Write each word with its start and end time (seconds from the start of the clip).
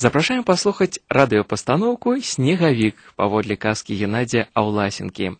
Запрашаем 0.00 0.44
паслухаць 0.48 0.96
радыёпастаноўку 1.12 2.12
снегавік 2.24 2.96
паводле 3.20 3.56
казкі 3.60 3.96
Геннадзя 4.00 4.46
Аўласенкі. 4.56 5.36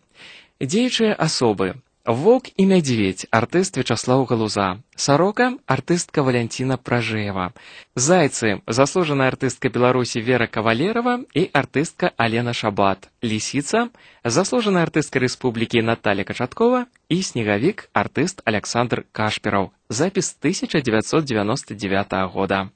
Дзеючыя 0.61 1.15
асобы 1.17 1.81
Воўк 2.05 2.49
і 2.61 2.65
мядзведь 2.69 3.25
артыст 3.33 3.77
Вячаслаў 3.81 4.25
Галуза, 4.29 4.67
сарока 4.93 5.57
артыстка 5.65 6.21
Валянціна 6.21 6.77
Пражэева, 6.77 7.53
зайцы 7.95 8.61
заслужаная 8.67 9.29
артыстка 9.33 9.69
Беларусі 9.73 10.21
Вера 10.21 10.45
Кавалерова 10.45 11.25
і 11.33 11.49
артыстка 11.53 12.11
Алена 12.17 12.53
Шабат, 12.53 13.09
лісіца 13.25 13.89
заслужаная 14.23 14.85
артыстка 14.85 15.25
рэспублікі 15.25 15.81
Наталя 15.81 16.21
Качаткова 16.23 16.85
і 17.09 17.17
снегавік 17.21 17.89
артыст 17.93 18.45
Александр 18.45 19.05
Кашпераў, 19.11 19.73
запіс 19.89 20.37
1999 20.37 22.13
года. 22.29 22.69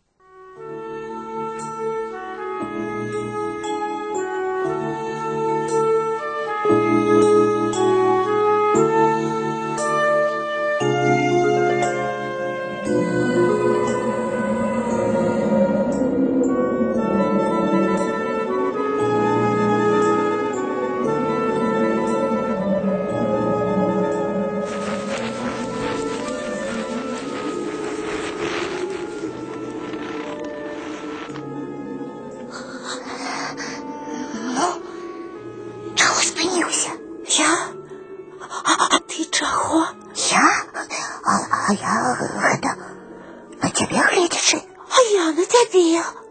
А, 41.68 41.74
я 41.74 42.16
гэта 42.20 42.76
на 43.64 43.70
цябе 43.72 44.02
гледзячы. 44.12 44.62
А 44.98 45.02
я 45.14 45.32
на 45.32 45.46
цябе. 45.46 46.25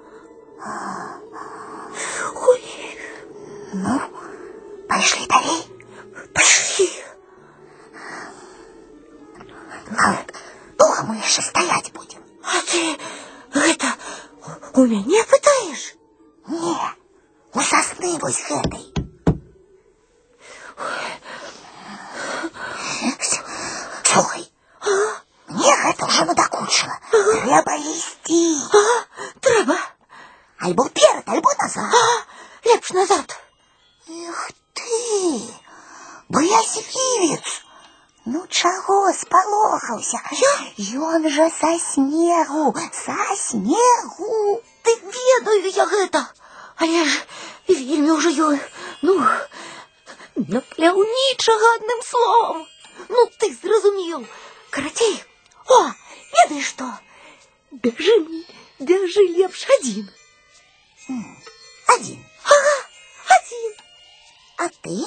ты? 64.84 65.06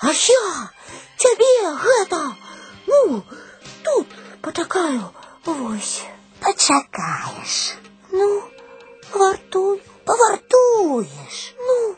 А 0.00 0.12
я 0.12 0.70
цябе 1.18 1.74
гэта, 1.76 2.36
ну, 2.86 3.22
тут 3.84 4.06
пачакаю, 4.42 5.12
вось. 5.44 6.02
Пачакаеш. 6.40 7.76
Ну, 8.10 8.42
вартуй, 9.12 9.82
Павартуеш. 10.04 11.54
ну, 11.58 11.96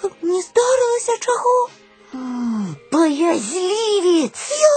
каб 0.00 0.12
не 0.22 0.42
здарылася 0.42 1.18
чаго. 1.18 1.70
М, 2.14 2.76
Боязлівец. 2.92 4.50
Я? 4.50 4.76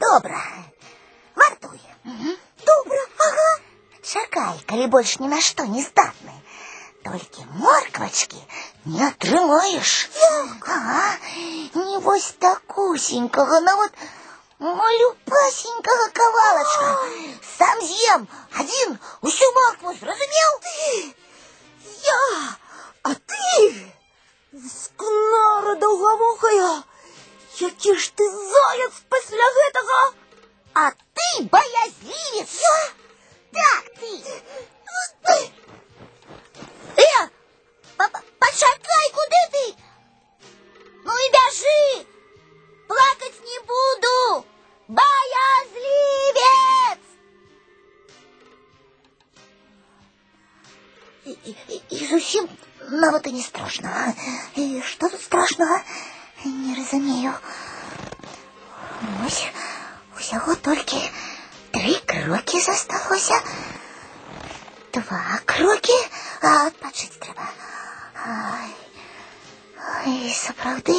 Добра. 0.00 0.42
Вартуй. 1.36 1.80
Добра, 2.66 3.04
ага. 3.18 3.58
Чакай, 4.02 4.62
калі 4.66 4.86
больш 4.86 5.18
ні 5.18 5.28
на 5.28 5.40
што 5.40 5.64
не 5.64 5.82
здатны. 5.82 6.32
Толькі 7.08 7.44
морквачкі 7.60 8.40
не 8.84 9.06
атрымаеш. 9.06 9.90
Ага, 10.28 11.18
не 11.74 11.98
вось 12.06 12.30
такусенькага, 12.44 13.60
нават 13.60 13.92
малюпасенькага 14.58 16.08
кавалачка. 16.18 16.88
Сам 17.58 17.82
з'ем 17.90 18.26
адзін 18.62 18.96
усю 19.20 19.50
моркву, 19.58 19.94
зразумеў? 20.00 20.50
Я, 22.06 22.22
а 23.02 23.14
ты, 23.14 23.92
скнара 24.72 25.74
даўгавухая, 25.84 26.82
які 27.60 27.94
ж 27.94 28.12
ты 28.16 28.30
заяц 28.30 28.92
пасля 29.08 29.50
гэтага? 29.58 30.00
А 30.74 30.90
ты 30.90 31.42
боязливец. 31.52 32.60
Я? 32.60 32.78
Так, 33.52 33.84
ты. 34.00 34.10
Э, 35.24 35.57
па- 37.96 38.22
почакай, 38.38 39.06
куды 39.16 39.40
ты? 39.52 39.64
Ну 41.04 41.12
и 41.12 41.26
бяжи. 41.36 42.06
Плакать 42.88 43.38
не 43.50 43.58
буду. 43.70 44.46
Боязливец. 44.88 46.34
И, 51.26 51.30
и, 51.30 51.82
и 51.90 52.06
зусім 52.06 52.48
нават 52.90 53.26
і 53.26 53.32
не 53.32 53.42
страшно. 53.42 53.88
а? 53.94 54.12
І 54.60 54.82
що 54.86 55.08
тут 55.08 55.20
страшного? 55.22 55.78
Не 56.44 56.74
разумею. 56.74 57.32
Ось, 59.26 59.46
усяго 60.18 60.54
толькі 60.54 61.10
три 61.70 61.94
крокі 62.06 62.60
засталося. 62.60 63.40
Два 64.92 65.38
крокі, 65.44 66.06
а 66.42 66.66
адпачыць 66.66 67.18
трэба. 67.18 67.48
Ай, 68.24 68.70
ай, 69.94 70.34
сапраўды, 70.40 70.96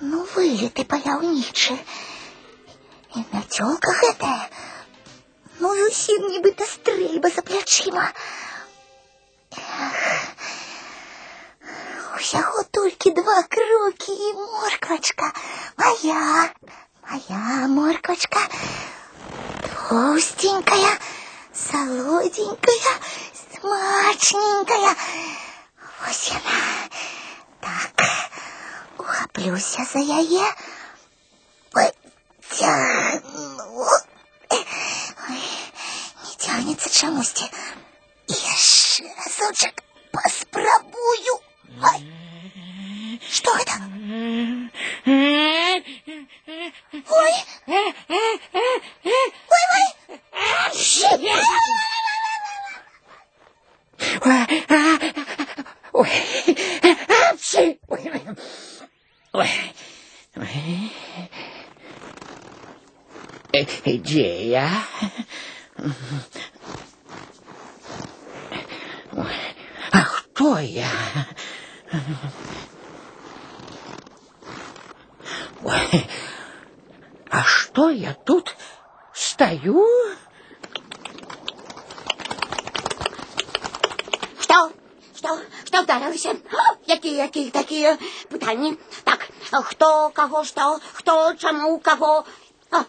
ну 0.00 0.24
вылеты 0.34 0.84
паяўнічы. 0.84 1.76
І 3.16 3.24
мяцёлка 3.32 3.92
гэтая, 4.00 4.48
ну 5.60 5.72
зусім 5.82 6.28
нібыта 6.32 6.66
стрэльба 6.72 7.30
за 7.36 7.42
плячыма. 7.42 8.10
Усяго 12.16 12.64
толькі 12.70 13.10
два 13.10 13.42
крокі 13.42 14.12
і 14.12 14.32
морквачка. 14.34 15.32
Моя, 15.78 16.50
моя 17.10 17.68
морквачка. 17.68 18.40
Толстенькая, 19.88 20.98
солоденькая, 21.54 22.94
смачненькая. 23.61 24.95
Вось 26.01 26.31
яна. 26.33 26.89
Так, 27.61 28.01
ухаплюся 28.97 29.85
за 29.85 29.99
яе. 29.99 30.45
Потягну. 31.71 33.19
Ой, 34.49 35.43
не 36.25 36.33
тягнецца 36.37 36.89
чамусьці. 36.89 37.45
Яшчэ 38.27 39.05
разочак 39.17 39.83
паспрабую. 40.11 41.37
Ай, 41.91 42.01
што 43.29 43.53
гэта? 43.53 43.75
Ой, 45.05 45.77
ой, 47.21 47.33
кого, 90.20 90.44
що, 90.44 90.78
хто, 90.92 91.34
чому, 91.34 91.78
кого? 91.78 92.24
А, 92.70 92.80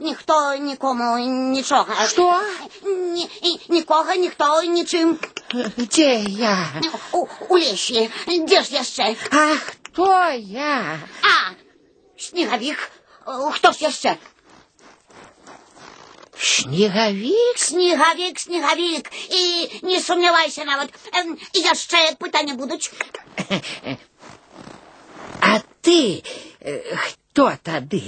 ніхто 0.00 0.54
нікому 0.54 1.18
нічого. 1.52 1.86
Що? 2.08 2.40
Ні, 2.84 3.28
і- 3.42 3.60
нікого, 3.72 4.14
ніхто, 4.14 4.62
нічим. 4.62 5.18
Где 5.78 6.14
я? 6.28 6.66
У, 7.12 7.26
у 7.48 7.58
лісі. 7.58 8.10
Де 8.48 8.62
ж 8.62 8.74
яще? 8.74 9.16
А 9.32 9.54
кто 9.82 10.30
я? 10.38 10.98
А, 11.22 11.50
сніговік. 12.20 12.90
О, 13.26 13.50
Хто 13.50 13.72
ж 13.72 13.78
яще? 13.80 14.16
Снеговик? 16.38 17.56
Сніговік, 17.58 18.40
сніговік. 18.40 19.10
І 19.30 19.68
не 19.82 20.00
сумнівайся 20.00 20.64
навіть, 20.64 20.94
ем, 21.14 21.38
яще 21.54 22.12
питання 22.18 22.54
будуть. 22.54 22.92
А 25.40 25.58
ты 25.82 26.22
э, 26.64 26.96
кто 27.32 27.52
тады? 27.62 28.02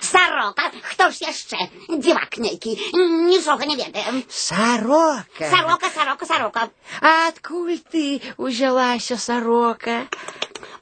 Сорока, 0.00 0.70
хто 0.82 1.10
ж 1.10 1.18
яще? 1.20 1.56
Дівак 1.88 2.38
нейкий, 2.38 2.90
нічого 3.28 3.58
не 3.58 3.76
ведає. 3.76 4.12
Сорока. 4.28 5.50
Сорока, 5.50 5.90
сорока, 5.94 6.26
сорока. 6.26 6.68
А 7.00 7.28
откуль 7.28 7.76
ты 7.94 8.20
взялась, 8.38 9.12
сорока? 9.22 10.06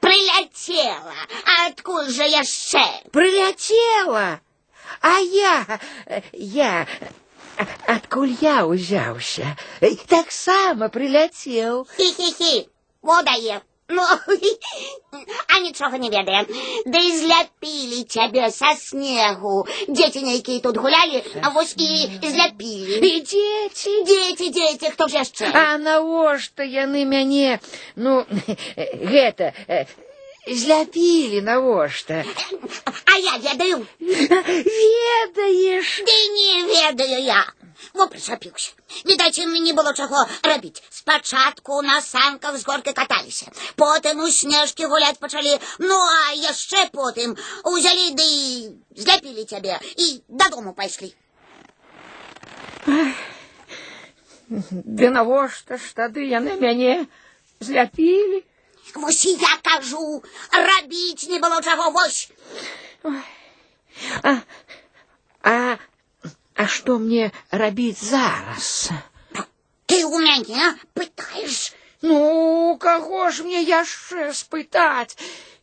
Прилетела. 0.00 1.14
А 1.44 1.68
откуда 1.68 2.10
же 2.10 2.26
яще? 2.26 2.84
Прилетела. 3.12 4.38
А 5.00 5.18
я, 5.18 5.66
э, 6.06 6.22
я, 6.32 6.86
а- 7.56 7.92
откуль 7.94 8.34
я 8.40 8.66
узяўся, 8.66 9.56
э, 9.80 9.96
так 10.06 10.32
само 10.32 10.88
прилетел. 10.88 11.86
Хі-хі-хі. 11.98 12.68
Водає. 13.02 13.60
Ну, 13.92 14.02
а 15.48 15.58
нічого 15.60 15.98
не 15.98 16.08
ведає. 16.08 16.44
Да 16.86 16.98
і 16.98 17.10
зляпілі 17.10 18.04
тебе 18.04 18.50
со 18.50 18.66
снегу. 18.78 19.66
Діти 19.88 20.22
нейкі 20.22 20.60
тут 20.60 20.76
гуляли, 20.76 21.22
а 21.42 21.48
вось 21.48 21.74
і 21.78 22.10
зляпілі. 22.22 22.94
И 22.94 23.20
дети. 23.20 24.04
Діти, 24.06 24.48
діти, 24.48 24.90
хто 24.90 25.08
ж 25.08 25.14
яще? 25.14 25.50
А 25.54 25.78
навошта 25.78 26.62
яны 26.62 27.04
мяне, 27.04 27.58
ну, 27.96 28.24
гэта, 28.76 29.52
э, 29.68 29.86
зляпілі 30.48 31.42
навошта. 31.42 32.24
А 33.04 33.18
я 33.18 33.36
ведаю. 33.36 33.86
Ведаеш? 34.00 36.02
Ды 36.06 36.16
не 36.36 36.64
ведаю 36.64 37.22
я. 37.22 37.44
Во 37.94 38.06
причапіўся. 38.06 38.72
Відаць, 39.06 39.38
ім 39.38 39.52
не 39.52 39.72
было 39.72 39.94
чаго 39.94 40.26
рабіць. 40.42 40.82
Спачатку 40.90 41.82
на 41.82 42.00
санках 42.00 42.58
з 42.58 42.66
горкі 42.66 42.92
каталіся. 42.92 43.50
Потым 43.76 44.20
у 44.20 44.30
снежкі 44.30 44.86
гуляць 44.86 45.18
пачалі. 45.18 45.58
Ну, 45.78 45.96
а 45.96 46.34
яшчэ 46.34 46.90
потым 46.92 47.36
узялі 47.64 48.10
ды 48.20 48.26
і 48.26 48.70
зляпілі 48.96 49.44
цябе 49.44 49.80
і 49.96 50.20
дадому 50.28 50.72
пайшлі. 50.72 51.14
Ды 54.50 55.10
навошта 55.10 55.78
ж 55.78 55.94
тады 55.96 56.28
яны 56.28 56.60
мяне 56.60 57.06
зляпілі? 57.60 58.44
Вось 58.94 59.26
і 59.26 59.38
я 59.40 59.56
кажу, 59.64 60.22
рабіць 60.52 61.28
не 61.28 61.38
было 61.38 61.62
чаго, 61.62 61.90
вось. 61.90 62.30
А, 64.22 64.40
а, 65.42 65.78
а 66.54 66.66
што 66.66 66.98
мне 66.98 67.30
рабіць 67.50 68.02
зараз? 68.02 68.90
Ты 69.86 70.04
у 70.06 70.18
мяне 70.18 70.74
пытаеш. 70.94 71.72
Ну, 72.02 72.78
каго 72.80 73.30
ж 73.30 73.44
мне 73.44 73.62
яшчэ 73.62 74.32
спытаць? 74.32 75.16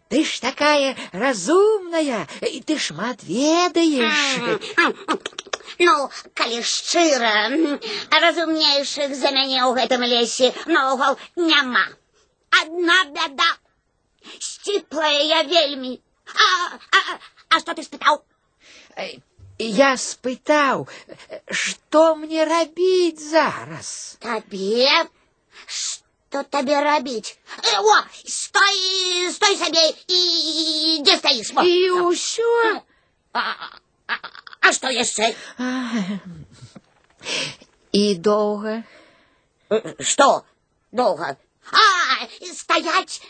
Ты 0.10 0.24
ж 0.24 0.40
такая 0.40 0.96
разумная, 1.12 2.28
і 2.42 2.62
ты 2.62 2.78
шмат 2.80 3.24
ведаеш. 3.24 4.40
Ну, 5.80 6.10
калі 6.34 6.62
шчыра, 6.64 7.52
разумнейшых 8.24 9.16
за 9.16 9.32
мяне 9.36 9.60
ў 9.68 9.76
гэтым 9.76 10.04
лесе 10.08 10.54
наогул 10.66 11.20
няма. 11.36 11.86
Адна 12.62 13.04
бяда. 13.12 13.52
Сціплая 14.40 15.24
я 15.24 15.44
вельмі. 15.44 16.00
А, 16.28 16.76
а, 16.76 17.20
а 17.50 17.60
што 17.60 17.74
ты 17.74 17.84
спытаў? 17.84 18.22
Я 19.60 19.98
спытаў, 19.98 20.88
што 21.50 22.16
мне 22.16 22.46
рабіць 22.46 23.22
зараз? 23.22 24.18
Табе? 24.20 25.08
Што 25.66 26.44
табе 26.44 26.78
рабіць? 26.84 27.38
Э, 27.64 27.80
О, 27.80 27.96
стой, 28.26 29.32
стой 29.34 29.58
сабе 29.58 29.86
і 30.08 31.02
дзе 31.06 31.18
стаіш? 31.18 31.54
Во. 31.54 31.64
І 31.64 31.90
ўсё? 32.06 32.84
А, 33.34 33.42
а, 34.08 34.16
а 34.62 34.74
што 34.74 34.92
яшчэ? 34.94 35.34
І 37.94 38.16
доўга? 38.16 38.84
Э, 39.70 40.04
Што? 40.04 40.46
Доўга. 40.92 41.38
А, 41.72 42.28
стаять. 42.54 43.22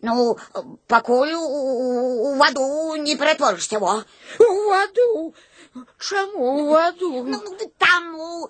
ну, 0.00 0.38
пакуль 0.86 1.32
у, 1.32 1.40
у 1.40 2.34
ваду 2.36 2.94
не 2.96 3.16
ператворишься, 3.16 3.78
во. 3.80 4.04
У 4.38 4.68
ваду? 4.68 5.34
Чаму 5.98 6.38
у 6.38 6.70
ваду? 6.70 7.24
Ну, 7.24 7.42
там 7.78 8.14
у... 8.14 8.48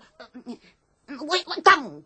Ой, 1.09 1.43
ой, 1.47 1.63
там. 1.63 2.05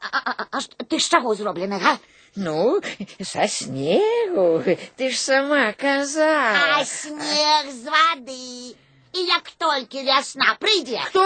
А, 0.00 0.06
а, 0.24 0.46
а, 0.52 0.58
а 0.78 0.84
ты 0.84 1.00
з 1.00 1.08
чаго 1.08 1.34
зроблены, 1.34 1.80
га? 1.80 1.98
Ну, 2.36 2.80
са 3.22 3.48
снегу, 3.48 4.62
ты 4.96 5.10
ж 5.10 5.18
сама 5.18 5.68
А 5.68 5.72
казала. 5.72 6.84
снег 6.84 7.72
з 7.72 7.84
вады 7.84 8.76
І 9.15 9.23
як 9.27 9.51
толькі 9.59 10.03
вясна 10.07 10.55
прыйдзе, 10.59 10.99
Хто, 11.09 11.23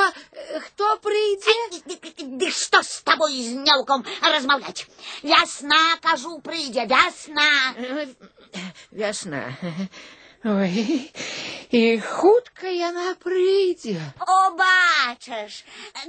хто 0.66 0.96
прыйдзе? 1.06 1.56
Ды, 1.86 1.98
ды, 2.02 2.26
ды 2.42 2.50
што 2.50 2.82
з 2.82 3.04
табой 3.06 3.38
з 3.46 3.62
няўкам 3.62 4.06
размаўляць? 4.22 4.88
Вясна, 5.22 5.98
кажу, 6.02 6.40
прыйдзе, 6.42 6.88
вясна. 6.90 7.50
Вясна. 8.92 9.44
Ой, 10.46 11.12
і 11.74 12.00
хутка 12.00 12.70
яна 12.70 13.16
прыйдзе. 13.18 13.98
О, 14.22 14.52
бачыш, 14.54 15.64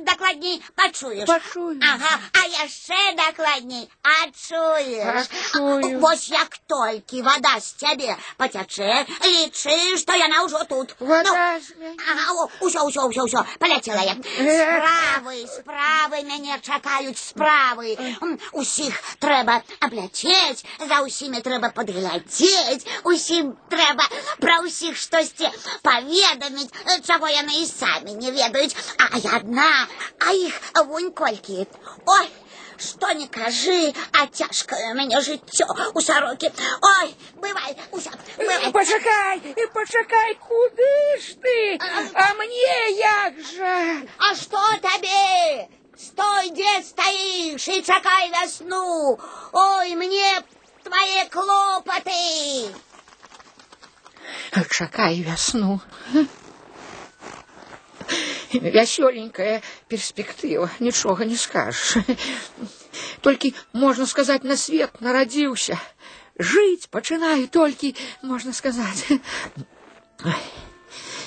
дакладней 0.05 0.61
пачуеш. 0.77 1.25
Пачую. 1.25 1.81
Ага, 1.81 2.21
а 2.37 2.43
яшчэ 2.63 3.17
дакладней 3.17 3.89
адчуеш. 4.05 5.25
Адчую. 5.33 5.99
Вось 6.05 6.29
як 6.29 6.59
толькі 6.69 7.23
вада 7.25 7.55
з 7.61 7.73
цябе 7.81 8.13
пацячэ, 8.37 9.07
лічы, 9.25 9.97
што 9.97 10.13
яна 10.21 10.45
ўжо 10.45 10.61
тут. 10.69 10.93
Вада 11.01 11.57
з 11.57 11.73
мяне. 11.81 11.97
Ага, 12.05 12.45
о, 12.45 12.49
усё, 12.61 12.85
усё, 12.85 13.09
усё, 13.09 13.25
усё, 13.25 13.41
паляцела 13.59 14.05
я. 14.05 14.15
Справы, 14.21 15.49
справы 15.49 16.23
мяне 16.29 16.61
чакаюць 16.61 17.17
справы. 17.19 17.97
М, 18.21 18.37
Усіх 18.53 19.01
трэба 19.19 19.63
абляцець, 19.81 20.61
за 20.85 21.01
ўсімі 21.09 21.41
трэба 21.41 21.73
падглядзець, 21.73 22.85
усім 23.05 23.57
трэба 23.73 24.05
пра 24.41 24.57
ўсіх 24.65 24.97
штосьці 24.97 25.51
паведаміць, 25.83 26.73
э, 26.73 27.01
чаго 27.07 27.29
яны 27.29 27.63
і 27.63 27.67
самі 27.67 28.17
не 28.23 28.31
ведаюць. 28.31 28.77
А 28.99 29.19
я 29.19 29.37
адна, 29.41 29.87
а 30.19 30.33
іх 30.33 30.61
вунь 30.87 31.13
колькі. 31.13 31.67
Ой, 32.07 32.29
што 32.79 33.13
не 33.13 33.27
кажы, 33.29 33.95
а 34.13 34.27
цяжкае 34.27 34.95
мяне 34.95 35.21
жыццё 35.21 35.67
у 35.95 36.01
сарокі. 36.01 36.51
Ой, 36.83 37.15
бывай, 37.37 37.77
усё, 37.93 38.11
бывай. 38.39 38.73
Пачакай, 38.73 39.41
пачакай, 39.73 40.35
куды 40.35 40.93
ж 41.21 41.37
ты? 41.43 41.79
А 42.15 42.35
мне 42.35 42.91
як 42.99 43.41
жа? 43.55 44.03
А 44.19 44.35
што 44.35 44.61
табе? 44.83 45.69
Стой, 45.97 46.51
дзе 46.51 46.83
стаіш 46.85 47.69
і 47.69 47.83
чакай 47.83 48.31
вясну. 48.31 49.19
Ой, 49.53 49.97
мне 49.97 50.41
б 50.41 50.45
твае 50.85 51.25
клопаты. 54.31 54.75
Чакай 54.75 55.23
вясну. 55.23 55.81
Вясёленькая 58.53 59.63
перспектыва, 59.89 60.71
нічога 60.81 61.25
не 61.25 61.37
скажаш. 61.37 61.99
Толькі, 63.21 63.55
можна 63.73 64.07
сказаць, 64.07 64.45
на 64.45 64.57
свет 64.57 65.01
нарадзіўся. 65.01 65.79
Жыць 66.39 66.89
пачынаю 66.91 67.49
толькі, 67.49 67.97
можна 68.23 68.53
сказаць. 68.53 69.05
Ой, 70.25 70.41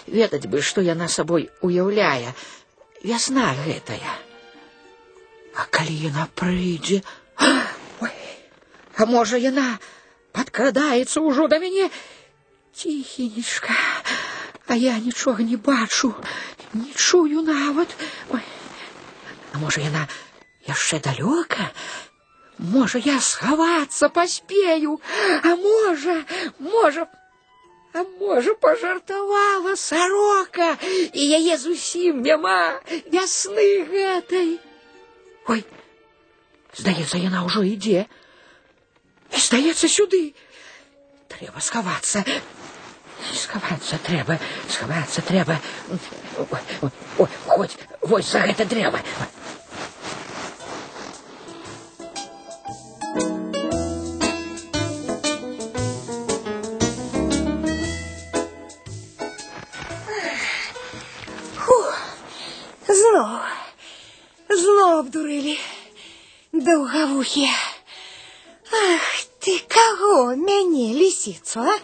Ведаць 0.07 0.47
бы, 0.47 0.61
што 0.61 0.81
яна 0.81 1.07
сабой 1.07 1.49
уяўляе. 1.61 2.33
Вясна 3.03 3.53
гэтая. 3.65 4.13
А 5.53 5.65
калі 5.69 5.93
яна 6.07 6.27
прыйдзе, 6.35 7.03
ой, 8.01 8.15
а 8.95 9.05
можа 9.05 9.37
яна 9.37 9.77
падкрадаецца 10.31 11.21
ўжо 11.21 11.47
да 11.51 11.59
мяне 11.59 11.89
ціхенечка, 12.73 13.73
а 14.67 14.75
я 14.75 14.97
нічога 14.99 15.43
не 15.43 15.57
бачу, 15.57 16.13
не 16.73 16.93
чую 16.93 17.41
нават. 17.41 17.95
Ой, 18.29 18.41
а 19.53 19.57
можа 19.57 19.81
яна 19.81 20.07
яшчэ 20.67 20.99
далёка? 20.99 21.71
Можа, 22.59 22.99
я 22.99 23.19
схавацца 23.21 24.09
паспею, 24.09 24.99
а 25.43 25.55
можа, 25.55 26.25
можа, 26.59 27.07
а 27.93 28.03
можа, 28.19 28.53
пажартавала 28.53 29.75
сарока, 29.75 30.75
і 31.13 31.23
яе 31.39 31.57
зусім 31.57 32.21
няма 32.21 32.83
вясны 33.07 33.87
гэтай. 33.87 34.59
Ой, 35.47 35.63
здаецца, 36.75 37.17
яна 37.17 37.47
ўжо 37.47 37.63
ідзе. 37.63 38.05
І 39.31 39.39
здаецца 39.39 39.87
сюды. 39.87 40.35
Трэба 41.31 41.63
схавацца. 41.63 42.27
Сховатися 43.32 43.98
треба, 44.02 44.38
сховатися 44.70 45.20
треба. 45.20 45.58
Ой, 46.50 46.88
ой, 47.18 47.28
хоть 47.46 47.78
ось 48.00 48.32
за 48.32 48.38
гэта 48.38 48.64
дрэва. 48.68 49.00
Зноў, 62.94 63.30
зноў 64.50 64.90
абдурылі 65.00 65.56
даўгавухі. 66.52 67.48
Ах 68.70 69.06
ты 69.40 69.58
каго 69.68 70.36
мяне 70.36 70.92
лісіцу, 70.94 71.60
а? 71.60 71.74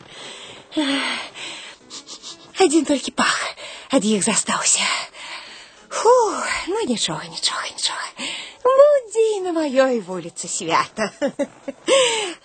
Один 2.60 2.86
только 2.86 3.12
пах, 3.12 3.56
ад 3.92 4.06
іх 4.06 4.24
застаўся. 4.24 4.84
Фу, 5.90 6.10
ну 6.68 6.84
нічога, 6.88 7.24
нічога, 7.32 7.64
нічога. 7.72 8.08
Будзе 8.66 9.42
на 9.46 9.52
маёй 9.56 10.00
вуліцы 10.02 10.48
свята. 10.48 11.12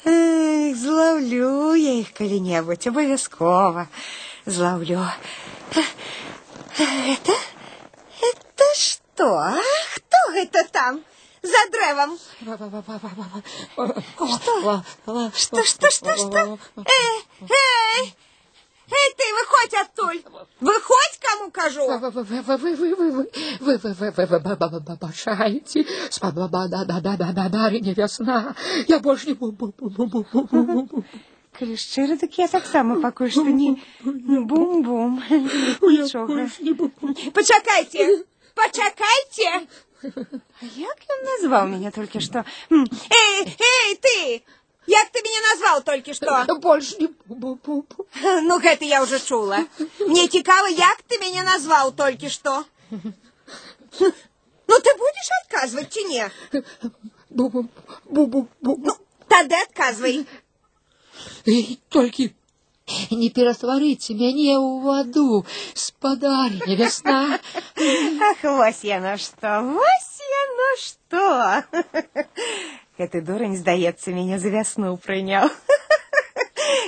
Эх, 0.04 0.76
зловлю 0.76 1.74
я 1.74 1.94
іх 2.02 2.12
калі-небудзь, 2.12 2.86
абавязкова. 2.86 3.88
Зловлю. 4.46 5.06
Это? 6.78 7.34
Это 8.20 8.64
что? 8.74 9.34
А? 9.34 9.58
Кто 9.96 10.32
это 10.34 10.64
там? 10.70 11.00
За 11.45 11.61
древом. 11.71 12.17
Что? 14.35 14.83
Что, 15.35 15.63
что, 15.63 15.89
что, 15.91 16.17
что? 16.17 16.59
Эй, 16.77 17.23
эй! 17.41 18.15
Эй, 18.87 19.13
ты, 19.17 19.23
выходь 19.33 19.73
оттуль! 19.81 20.21
Выходь, 20.59 21.19
кому 21.21 21.51
кажу! 21.51 21.85
Вы, 21.87 21.97
вы, 21.97 22.23
вы, 22.23 22.41
вы, 22.41 22.57
вы, 22.57 22.75
вы, 22.75 23.11
вы, 23.11 23.29
вы, 23.59 23.77
вы, 23.77 24.11
вы, 24.11 24.25
вы, 24.25 24.39
бажаете, 24.39 25.85
барыня 27.49 27.93
вясна, 27.93 28.55
я 28.87 28.99
больше 28.99 29.27
не 29.27 29.33
бу-бу-бу-бу-бу-бу-бу. 29.33 31.03
Калі 31.55 31.77
шчыра, 31.79 32.17
так 32.19 32.37
я 32.37 32.47
таксама 32.51 32.99
пакуль 32.99 33.31
што 33.31 33.43
не 33.47 33.79
бум-бум. 34.03 35.23
Пачакайце! 37.33 38.25
Пачакайце! 38.55 39.67
А 40.61 40.65
як 40.75 40.97
він 41.09 41.25
назвав 41.25 41.69
мене 41.69 41.91
тільки 41.91 42.21
що? 42.21 42.43
Ей, 42.71 43.57
ей, 43.61 43.95
ти! 43.95 44.41
Як 44.87 45.09
ти 45.09 45.21
мене 45.25 45.35
назвав 45.53 45.83
тільки 45.83 46.13
що? 46.13 46.45
Больше 46.61 46.97
не... 46.99 47.07
Ну, 48.41 48.59
гэта 48.59 48.83
я 48.83 49.03
уже 49.03 49.19
чула. 49.19 49.65
Мне 49.99 50.27
цікаво, 50.27 50.67
як 50.67 51.01
ти 51.07 51.19
мене 51.19 51.43
назвав 51.43 51.95
тільки 51.95 52.29
що? 52.29 52.63
Ну, 54.67 54.79
ти 54.79 54.91
будеш 54.93 55.29
відказувати 55.43 55.87
чи 55.89 56.03
ні? 56.03 56.23
Ну, 57.29 57.49
бу-бу-бу-бу. 58.09 58.77
Ну, 58.85 58.93
тоді 59.27 59.55
відказуй. 59.55 60.25
Тільки 61.89 62.31
не 63.09 63.29
перетворите 63.29 64.13
меня 64.13 64.59
в 64.59 64.87
аду 64.87 65.45
спадарь 65.73 66.51
подари 66.59 66.71
небесна. 66.71 67.39
Ах, 67.75 68.43
вось 68.43 68.83
на 68.83 69.17
что, 69.17 69.61
Вася, 69.61 70.23
я 70.35 70.43
на 70.55 70.69
что. 70.77 71.63
Гэты 72.97 73.21
дурень 73.21 73.57
сдается 73.57 74.11
меня 74.11 74.39
за 74.39 74.49
вясну 74.49 74.97
прыняў. 74.97 75.49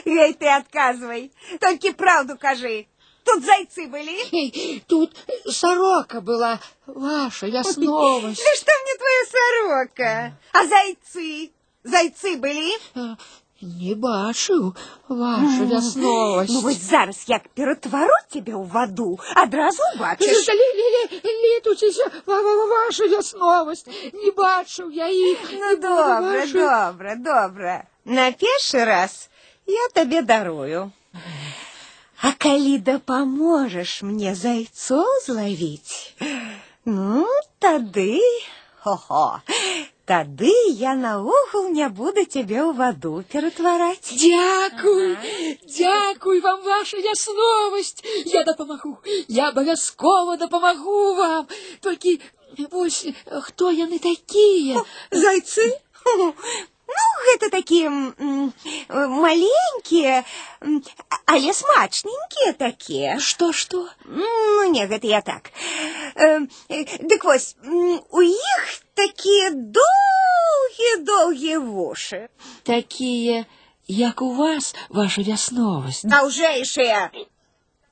Гэй, 0.06 0.34
ты 0.34 0.48
отказывай, 0.48 1.32
только 1.60 1.94
правду 1.94 2.38
кажи. 2.38 2.88
Тут 3.26 3.44
зайцы 3.44 3.88
были? 3.88 4.80
Тут 4.88 5.14
сорока 5.46 6.22
была, 6.22 6.62
ваша 6.86 7.48
я 7.48 7.64
снова. 7.64 8.22
Да 8.22 8.34
что 8.34 8.72
мне 8.84 8.96
твоя 8.98 9.26
сорока? 9.36 10.38
А 10.54 10.66
зайцы? 10.66 11.52
Зайцы 11.84 12.38
были? 12.38 12.72
Э, 12.96 13.16
А, 13.57 13.57
Не 13.63 13.95
бачыў, 13.95 14.75
ваша 15.09 15.65
вясновасць. 15.71 16.51
Ну, 16.51 16.61
вось 16.63 16.83
зараз 16.83 17.19
як 17.29 17.47
ператвару 17.55 18.17
цябе 18.33 18.59
ў 18.59 18.67
ваду, 18.67 19.21
адразу 19.39 19.87
бачыш. 20.01 20.49
Літуцеся, 21.45 22.11
ваша 22.27 23.07
вясновасць, 23.07 23.87
не 23.87 24.33
бачыў 24.35 24.91
я 24.91 25.07
іх. 25.07 25.39
Ну, 25.53 25.77
добра, 25.77 26.43
Ваша- 26.43 26.59
добра, 26.59 27.15
добра. 27.15 27.77
На 28.05 28.33
першы 28.33 28.85
раз 28.85 29.31
я 29.67 29.87
табе 29.95 30.23
дарую. 30.23 30.91
А 32.23 32.33
калі 32.39 32.79
дапаможаш 32.79 34.03
мне 34.03 34.35
зайцоў 34.35 35.07
злавіць, 35.27 36.19
ну, 36.85 37.27
тады, 37.63 38.19
хо-хо, 38.83 39.39
тады 40.07 40.53
я 40.79 40.95
наогул 40.95 41.69
не 41.69 41.89
буду 41.89 42.25
цябе 42.25 42.61
ў 42.63 42.75
ваду 42.77 43.23
ператвараць. 43.33 44.13
Дякуй, 44.13 45.17
дякуй 45.79 46.41
вам, 46.41 46.61
ваша 46.63 46.99
вясновасць. 46.99 48.03
Я 48.27 48.45
дапамагу, 48.45 48.99
я 49.29 49.49
абавязкова 49.49 50.37
дапамагу 50.37 51.15
вам. 51.15 51.49
Толькі 51.81 52.21
вось 52.71 53.07
хто 53.49 53.71
яны 53.71 53.99
такія? 53.99 54.85
Зайцы? 55.11 55.73
Ну, 56.93 57.05
гэта 57.27 57.49
такія 57.49 57.89
м, 57.89 58.53
маленькія, 58.91 60.25
м, 60.63 60.83
але 61.27 61.53
смачненькія 61.55 62.53
такія. 62.59 63.19
Што 63.19 63.53
што? 63.53 63.89
Ну, 64.05 64.69
не, 64.71 64.87
гэта 64.87 65.07
я 65.07 65.21
так. 65.21 65.53
Э, 66.15 66.47
э, 66.69 66.85
дык 67.01 67.25
вось, 67.25 67.57
м, 67.65 68.01
у 68.11 68.23
іх 68.23 68.83
такія 68.97 69.51
доўгія-доўгія 69.51 71.61
вушы. 71.61 72.29
Такія, 72.63 73.45
як 73.89 74.23
у 74.23 74.35
вас, 74.35 74.75
ваша 74.89 75.23
вясновасць. 75.23 76.05
Даўжэйшыя. 76.05 77.11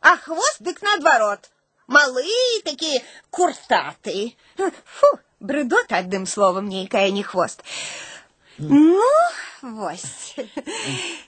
А 0.01 0.17
хвост 0.17 0.57
дык 0.61 0.83
наадварот. 0.83 1.51
Малы 1.89 2.25
такі 2.65 3.03
куртаты. 3.31 4.37
Фу, 4.57 5.19
брыдота, 5.41 5.99
адным 5.99 6.27
словам, 6.27 6.69
нейкая 6.69 7.11
не 7.11 7.23
хвост. 7.23 7.63
Ну, 8.59 9.03
вось. 9.65 10.35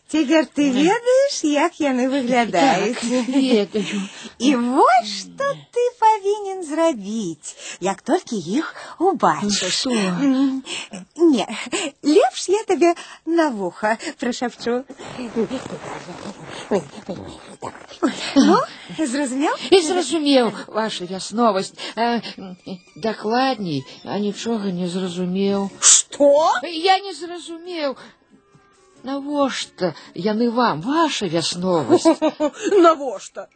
Цяпер 0.08 0.46
ты 0.46 0.70
ведаеш, 0.70 1.44
як 1.44 1.80
яны 1.80 2.08
выглядаюць. 2.08 3.02
Ведаю. 3.28 4.00
І 4.38 4.56
вось 4.56 5.12
што 5.20 5.44
ты 5.72 5.84
павінен 6.00 6.64
зрабіць, 6.64 7.56
як 7.80 8.02
толькі 8.02 8.36
іх 8.36 8.74
убачыш. 8.98 9.80
Што? 9.80 9.90
М, 9.90 10.62
Не, 11.16 11.46
лепш 12.02 12.48
я 12.48 12.64
табе 12.64 12.94
на 13.26 13.48
вуха 13.50 13.96
прышапчу. 14.18 14.84
Ну, 18.36 18.58
зразумеў? 18.98 19.54
І 19.70 19.80
зразумеў, 19.80 20.52
ваша 20.66 21.04
вясновасць. 21.04 21.72
А, 21.96 22.20
дакладней, 22.96 23.84
а 24.04 24.18
нічога 24.18 24.72
не 24.72 24.88
зразумеў. 24.88 25.70
Што? 25.80 26.32
Я 26.72 26.98
не 27.00 27.14
зразумеў. 27.14 27.96
Навошта 29.02 29.94
яны 30.14 30.50
вам, 30.50 30.80
ваша 30.82 31.26
вясновасць? 31.26 32.06
Навошта? 32.70 33.48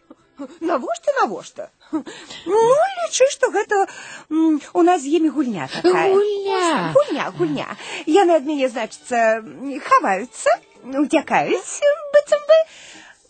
Навошта, 0.60 1.12
навошта? 1.20 1.70
Ну, 1.92 2.58
лічы, 3.06 3.24
што 3.30 3.48
гэта 3.54 3.86
м, 4.30 4.60
у 4.74 4.82
нас 4.82 5.02
з 5.02 5.14
імі 5.16 5.30
гульня 5.32 5.68
такая. 5.72 6.10
Гульня. 6.12 6.92
Гульня, 6.96 7.30
гульня. 7.38 7.68
Яны 8.10 8.36
ад 8.36 8.44
мяне, 8.44 8.68
значыцца, 8.68 9.40
хаваюцца, 9.86 10.50
уцякаюць, 10.84 11.78
быццам 12.12 12.42
бы. 12.50 12.58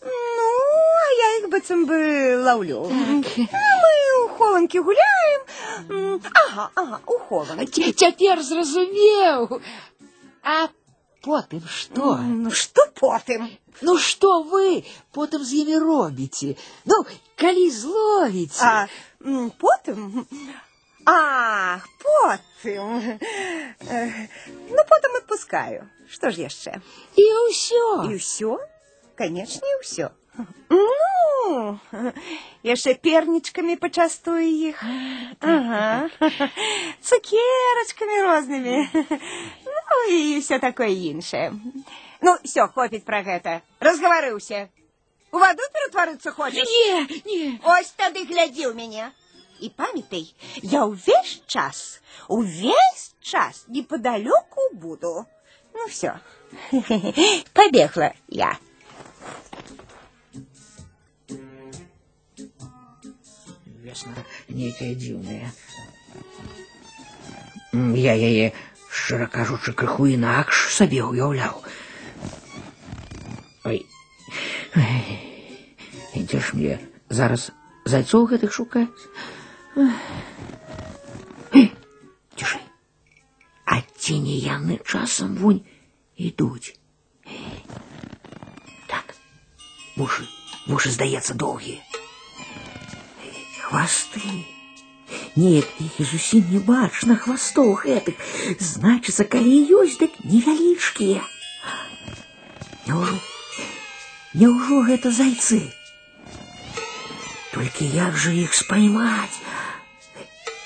Ну, 0.09 0.49
а 1.03 1.07
я 1.21 1.29
іх 1.37 1.47
быццам 1.53 1.85
бы 1.85 2.01
лаўлю. 2.43 2.81
А 2.89 3.71
мы 3.85 3.93
хованкі 4.37 4.79
гуляем. 4.89 5.41
М, 5.89 6.21
Ага, 6.43 6.69
ага, 6.75 6.99
у 7.05 7.17
хованкі. 7.29 7.93
Цяпер 7.93 8.41
зразумеў. 8.43 9.61
А 10.43 10.67
потым 11.21 11.61
што? 11.67 12.17
Ну, 12.23 12.51
што 12.51 12.81
потым? 12.99 13.49
Ну 13.81 13.97
што 13.97 14.43
вы 14.43 14.83
потым 15.13 15.43
з 15.43 15.61
імі 15.63 15.77
робіце? 15.83 16.55
Ну, 16.85 17.03
калі 17.35 17.69
зловіце? 17.69 18.65
А 18.65 18.87
м, 19.25 19.51
потым? 19.59 20.25
А, 21.05 21.79
потым. 22.03 23.19
Э, 23.87 24.27
Ну, 24.69 24.81
потым 24.89 25.15
адпускаю. 25.21 25.87
Што 26.09 26.31
ж 26.31 26.41
яшчэ? 26.47 26.79
І 27.15 27.25
ўсё. 27.47 28.11
І 28.11 28.15
ўсё? 28.19 28.57
Канечне, 29.15 29.63
і 29.63 29.79
ўсё. 29.83 30.09
Ну, 30.69 31.79
яшчэ 32.63 32.93
пернічкамі 33.01 33.75
пачастую 33.79 34.43
іх. 34.43 34.83
Ага. 35.41 36.09
Цукерачкамі 37.01 38.17
рознымі. 38.27 38.75
Ну, 39.81 39.97
і 40.13 40.39
ўсё 40.39 40.59
такое 40.59 40.89
іншае. 40.89 41.51
Ну, 42.21 42.37
все, 42.43 42.67
хопіць 42.67 43.05
пра 43.05 43.21
гэта. 43.23 43.61
Разгаварыўся. 43.79 44.67
У 45.31 45.39
ваду 45.39 45.63
ператварыцца 45.73 46.31
хочаш? 46.31 46.67
Не, 46.67 47.21
не. 47.25 47.59
Ось 47.63 47.91
тады 47.99 48.23
глядзі 48.25 48.67
ў 48.69 48.73
мяне. 48.73 49.11
І 49.59 49.69
памятай, 49.73 50.29
я 50.61 50.85
ўвесь 50.85 51.41
час, 51.49 51.99
увесь 52.29 53.15
час 53.21 53.65
неподалеку 53.67 54.69
буду. 54.73 55.25
Ну 55.73 55.87
все, 55.87 56.19
побегла 57.53 58.13
я. 58.29 58.53
Весна 63.83 64.13
нейкая 64.49 64.93
дзіўная. 64.95 65.51
М, 67.73 67.93
Я 67.95 68.13
яе, 68.15 68.51
шчыра 68.91 69.27
кажучы, 69.27 69.73
крыху 69.73 70.07
інакш 70.11 70.67
сабе 70.75 71.03
ўяўляў. 71.03 71.61
Ой. 73.63 73.85
Ай. 74.75 75.05
І 76.15 76.23
дзе 76.23 76.39
ж 76.39 76.57
мне 76.57 76.79
зараз 77.09 77.51
зайцоў 77.85 78.27
гэтых 78.33 78.51
шукаць? 78.51 78.89
Эй, 81.53 81.71
Цішай. 82.35 82.65
А 83.65 83.81
ці 83.95 84.19
не 84.25 84.41
яны 84.41 84.79
часам 84.83 85.35
вунь 85.37 85.63
ідуць? 86.15 86.75
Эй. 87.25 87.63
Так, 88.87 89.15
вушы, 89.95 90.27
вушы, 90.65 90.91
здаецца, 90.91 91.33
доўгія. 91.35 91.81
Хвасты. 93.67 94.50
Неяк 95.37 95.69
іх 95.85 95.99
і 96.01 96.05
зусім 96.11 96.45
не 96.51 96.59
бачна 96.67 97.15
хвастоў 97.23 97.73
гэтых. 97.83 98.15
Значыцца, 98.59 99.25
калі 99.33 99.51
і 99.57 99.81
ёсць, 99.81 99.97
дык 100.01 100.15
невялічкія. 100.25 101.21
Няўжо, 102.87 103.17
няўжо 104.33 104.81
гэта 104.89 105.11
зайцы? 105.11 105.61
Толькі 107.53 107.89
як 107.93 108.17
жа 108.17 108.33
іх 108.33 108.57
спаймаць? 108.57 109.37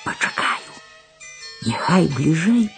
Пачакаю. 0.06 0.72
Няхай 1.68 2.08
бліжэй 2.16 2.70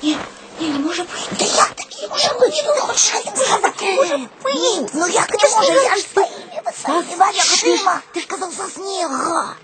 Не, 0.02 0.18
не, 0.60 0.68
не 0.68 0.78
может 0.78 1.06
быть. 1.08 1.28
Да 1.38 1.44
як 1.44 1.74
таки 1.74 2.08
може 2.08 2.34
бути? 2.34 2.62
Ну, 2.66 2.74
хоч 2.74 2.98
шайм 2.98 3.22
сказати, 3.36 3.94
може 3.96 4.16
бути. 4.16 4.90
Ну, 4.94 5.08
як 5.08 5.34
это 5.34 5.56
може? 5.56 5.72
Я 5.72 5.96
ж 5.96 6.04
очима. 7.54 8.02
Ты 8.14 8.20
ж 8.20 8.26
казав 8.26 8.52
за 8.52 8.68
снега. 8.68 9.56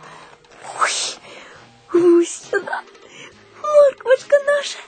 Ой, 0.81 1.19
Гусіна, 1.89 2.83
морквочка 3.63 4.37
наша 4.47 4.79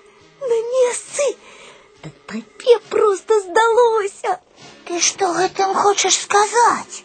на 0.40 0.56
месцы. 0.72 1.36
Да 2.02 2.10
тебе 2.28 2.78
просто 2.88 3.40
здалося. 3.40 4.40
Ты 4.84 5.00
что 5.00 5.32
гэтым 5.32 5.74
хочешь 5.74 6.20
сказать? 6.20 7.04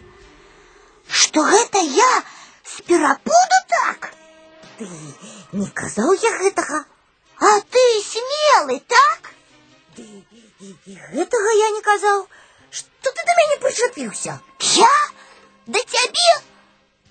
Что 1.12 1.46
это 1.46 1.78
я 1.78 2.24
с 2.64 2.81
перапуду 2.83 3.59
так? 3.68 4.12
Ты 4.78 4.88
не 5.52 5.66
казаў 5.70 6.12
я 6.12 6.33
гэтага? 6.38 6.85
А 7.40 7.61
ты 7.61 7.85
смелый, 8.02 8.81
так? 8.81 9.31
Ды 9.96 10.04
і, 10.61 10.74
і 10.87 10.94
гэтага 11.14 11.54
я 11.59 11.70
не 11.70 11.83
казаў. 11.83 12.26
Што 12.70 13.11
ты 13.11 13.24
да 13.26 13.35
мяне 13.40 13.59
прычапіўся? 13.64 14.40
Я? 14.74 14.94
Да 15.66 15.78
тебе? 15.78 16.31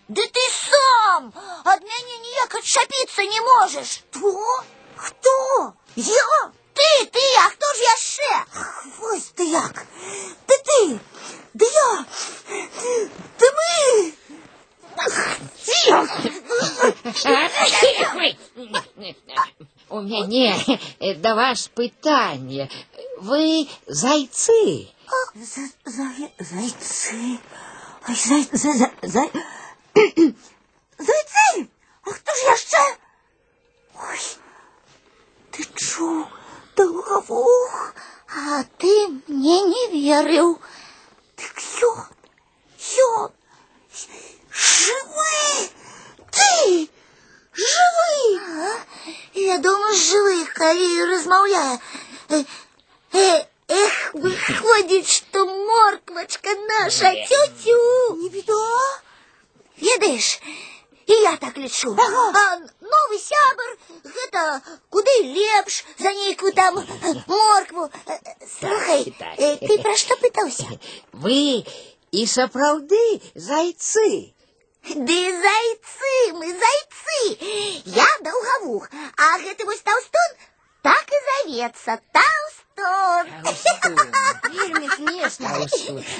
Да 0.07 0.21
ты 0.21 0.43
сам 0.55 1.33
от 1.65 1.81
меня 1.81 2.17
никак 2.27 2.55
отшапиться 2.55 3.23
не 3.23 3.41
можешь. 3.41 4.03
Хто? 4.11 4.63
Хто? 4.95 5.73
Я? 5.95 6.51
Ты, 6.74 7.06
ты, 7.06 7.20
а 7.44 7.50
кто 7.50 7.74
же 7.74 7.82
яшчэ? 7.82 8.44
Ось 9.00 9.30
ти 9.34 9.44
як. 9.44 9.86
Де 10.48 10.58
ти? 10.58 11.00
Де 11.54 11.64
я? 11.64 12.04
Де 13.38 13.46
ми? 13.52 14.12
У 19.88 20.00
мяне 20.00 20.54
да 21.16 21.34
вас 21.34 21.68
пытанне. 21.68 22.70
Вы 23.18 23.68
зайцы? 23.86 24.88
За, 25.34 25.68
за, 25.84 26.06
зайцы. 26.38 27.40
Зайцы! 30.98 31.68
А 32.04 32.10
хто 32.10 32.34
ж 32.34 32.38
яшчэ? 32.46 32.82
Ой, 33.94 34.20
ты 35.50 35.64
чуў, 35.74 36.26
долговух. 36.76 37.94
А 38.34 38.64
ты 38.78 39.08
мне 39.26 39.60
не 39.62 39.88
верил. 39.88 40.60
Дык 41.36 41.58
ён, 41.82 42.06
ён, 42.96 43.32
жывы! 44.50 45.70
Ты, 46.30 46.88
жывы! 47.52 48.40
А? 48.40 48.78
Я 49.34 49.58
думаю, 49.58 49.94
живых, 49.94 50.54
коли 50.54 51.02
размовляю. 51.02 51.80
Э, 52.28 52.44
э, 53.12 53.46
эх, 53.68 54.14
выходит, 54.14 55.06
что 55.08 55.44
морквочка 55.44 56.50
наша 56.68 57.12
тю-тю. 57.14 58.16
Не 58.16 58.28
беда. 58.28 59.02
Ведаешь, 59.76 60.40
и 61.07 61.13
я 61.13 61.37
так 61.37 61.57
лечу. 61.57 61.91
А 61.93 62.59
новый 62.81 63.19
сябр, 63.19 63.77
это 64.25 64.61
куды 64.89 65.11
лепш 65.23 65.85
за 65.97 66.11
нейкую 66.11 66.53
там 66.53 66.77
э, 66.77 67.13
моркву. 67.27 67.89
Э, 68.05 68.11
э, 68.11 68.47
Слухай, 68.59 69.15
э, 69.37 69.57
ты 69.57 69.81
про 69.81 69.95
что 69.95 70.15
пытался? 70.17 70.65
Вы 71.13 71.65
і 72.11 72.25
сапраўды 72.25 73.21
зайцы. 73.35 74.33
Ды 74.83 75.19
зайцы, 75.41 76.33
мы 76.33 76.51
зайцы. 76.51 77.81
Я 77.85 78.07
долговух, 78.21 78.89
а 79.17 79.39
гэты 79.39 79.65
вось 79.65 79.81
толстун 79.81 80.47
так 80.87 81.05
и 81.09 81.47
зовется 81.49 81.99
Толстун. 82.13 83.25
Вельмі 84.51 84.89
смешна. 84.89 85.67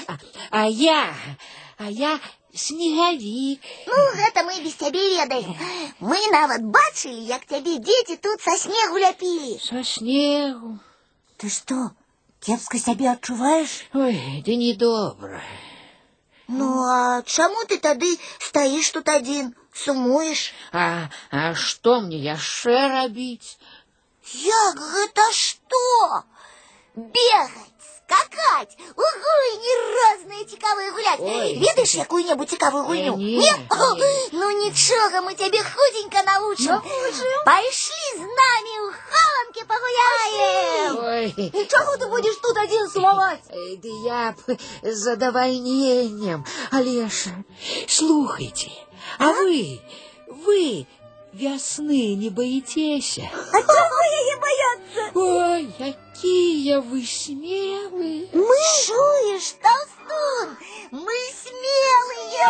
А, 0.06 0.16
а 0.50 0.66
я, 0.66 1.14
а 1.78 1.84
я 1.84 2.20
снегавік. 2.54 3.60
Ну, 3.86 3.96
гэта 4.16 4.42
мы 4.42 4.60
без 4.64 4.74
цябе 4.74 5.04
ведаем. 5.16 5.54
Мы 6.00 6.18
нават 6.32 6.64
бачылі, 6.64 7.20
як 7.28 7.46
цябе 7.46 7.78
дзеці 7.78 8.16
тут 8.16 8.40
са 8.40 8.56
снегу 8.56 8.98
ляпілі. 8.98 9.58
Са 9.62 9.84
снегу. 9.84 10.78
Ты 11.38 11.48
что, 11.48 11.92
кепска 12.40 12.78
сябе 12.78 13.10
адчуваеш? 13.12 13.86
Ой, 13.94 14.42
ды 14.44 14.56
недобра. 14.56 15.42
Ну, 16.48 16.82
а 16.82 17.22
чаму 17.22 17.64
ты 17.68 17.78
тады 17.78 18.08
стаіш 18.40 18.90
тут 18.90 19.08
адзін, 19.12 19.54
сумуеш? 19.72 20.52
А, 20.72 21.10
а 21.30 21.54
што 21.54 22.00
мне 22.00 22.18
яшчэ 22.18 22.88
рабіць? 22.88 23.60
Як 24.34 24.80
гэта 24.80 25.28
што? 25.32 25.82
Бегаць, 26.96 27.71
скакаць, 28.12 28.72
у 28.96 29.04
гульні 29.22 29.72
розныя 29.96 30.44
цікавыя 30.48 30.90
гуляць. 30.96 31.20
Ой. 31.20 31.58
Ведаеш 31.60 31.94
якую-небудзь 32.04 32.50
цікавую 32.56 32.84
гульню? 32.84 33.14
Э, 33.14 33.18
не, 33.18 33.40
не. 33.40 34.28
Ну 34.32 34.50
нічога, 34.64 35.20
мы 35.20 35.34
цябе 35.34 35.60
худенька 35.62 36.22
научым. 36.24 36.80
Пайшлі 37.44 38.08
з 38.16 38.24
намі 38.24 38.74
ў 38.80 38.88
хованкі 39.12 39.62
пагуляем. 39.68 40.96
Ой, 41.04 41.26
І 41.52 41.64
чаго 41.66 41.96
ты 41.96 42.08
будзеш 42.08 42.36
тут 42.42 42.56
адзін 42.56 42.88
сумаваць? 42.88 43.44
э, 43.50 43.76
ды 43.76 43.90
я 44.06 44.32
б 44.32 44.56
з 44.82 44.94
задавальненнем. 44.96 46.44
Але 46.70 47.08
ж, 47.08 47.32
слухайте, 47.88 48.70
а 49.18 49.32
вы, 49.32 49.80
вы 50.28 50.86
весны 51.33 52.15
не 52.15 52.29
боитеся? 52.29 53.29
А 53.51 53.61
чего 53.61 53.99
яе 54.11 54.37
бояться? 54.37 55.19
Ой, 55.19 55.75
какие 55.77 56.77
вы 56.77 57.03
смелые. 57.03 58.29
Мы 58.31 58.55
чуешь, 58.85 59.55
Толстун? 59.61 60.57
Мы 60.91 61.13
смелые. 61.43 62.47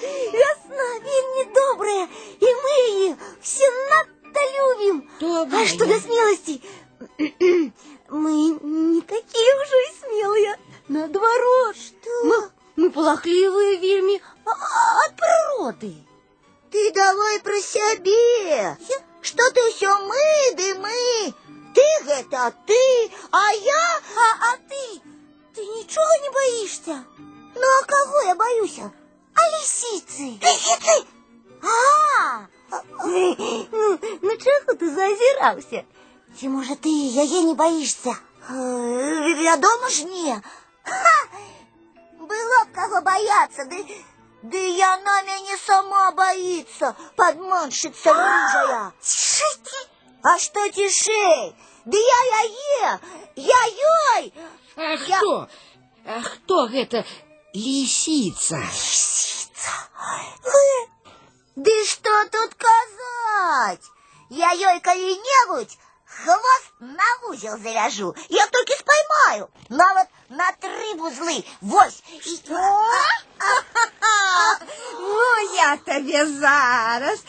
Весна 0.32 0.98
вельми 0.98 1.54
добрая, 1.54 2.08
и 2.40 2.44
мы 2.44 3.02
ее 3.02 3.16
все 3.40 3.64
надто 3.90 4.40
любим. 4.56 5.10
Добрая. 5.20 5.64
А 5.64 5.66
что 5.66 5.86
до 5.86 5.98
смелости? 6.00 6.62
Мы 8.10 8.58
не 8.62 9.02
такие 9.02 9.54
уже 9.62 9.76
и 9.76 10.00
смелые. 10.00 10.56
Наоборот. 10.88 11.76
Что? 11.76 12.24
Мы, 12.24 12.50
мы 12.76 12.90
полохливые 12.90 13.76
вельми 13.76 14.22
а- 14.46 15.04
от 15.04 15.14
природы. 15.14 15.94
Ты 16.70 16.92
давай 16.92 17.40
про 17.40 17.60
себе. 17.60 18.76
Что 19.22 19.50
ты 19.52 19.72
все 19.72 19.98
мы, 20.00 20.54
да 20.54 20.80
мы. 20.80 21.34
Ты 21.74 22.10
это 22.10 22.54
ты, 22.66 23.10
а 23.30 23.52
я... 23.52 24.00
А, 24.16 24.52
а 24.52 24.56
ты? 24.68 25.00
Ты 25.54 25.60
ничего 25.60 26.10
не 26.22 26.30
боишься? 26.30 27.04
Ну, 27.54 27.62
а 27.62 27.84
кого 27.84 28.20
я 28.22 28.34
боюсь? 28.34 28.78
А 28.78 29.40
лисицы. 29.60 30.38
Лисицы? 30.42 31.06
А, 31.62 32.46
ну, 33.04 34.36
чего 34.36 34.74
ты 34.74 34.90
зазирался? 34.94 35.84
Чи, 36.40 36.48
може, 36.48 36.76
ти 36.76 36.88
яє 36.88 37.44
не 37.44 37.54
боишься? 37.54 38.16
Вядома 38.50 39.88
ж 39.90 40.04
не. 40.04 40.42
Ха! 40.82 41.28
Было 42.20 42.64
б 42.64 42.74
кого 42.74 43.00
бояться, 43.00 43.64
да, 43.64 43.76
да 44.42 44.56
и 44.58 44.80
она 44.80 45.22
меня 45.22 45.56
сама 45.66 46.12
боится, 46.12 46.96
подманщица 47.16 48.12
рыжая. 48.12 48.92
Тишите! 49.00 49.88
А 50.22 50.38
что 50.38 50.70
тишей? 50.70 51.56
Да 51.84 51.98
я 51.98 52.42
яе, 52.42 53.00
я-ёй! 53.36 54.34
А 54.76 54.82
Я- 54.82 55.18
кто? 55.18 55.48
А 56.04 56.22
кто 56.22 56.66
это 56.66 57.04
лисица? 57.52 58.62
Да 61.56 61.70
что 61.86 62.28
тут 62.30 62.52
сказать? 62.52 63.82
Я 64.30 64.52
ей 64.52 64.80
коли-нибудь 64.80 65.76
хвост 66.06 66.72
на 66.80 67.28
узел 67.28 67.58
завяжу. 67.58 68.14
Я 68.28 68.46
только 68.48 68.72
споймаю. 68.74 69.50
Навод 69.68 70.08
на 70.28 70.52
три 70.52 70.94
вузлы. 70.94 71.44
Вось. 71.60 72.02
И... 72.24 72.42
Тебе 75.98 76.26
зараз. 76.26 77.24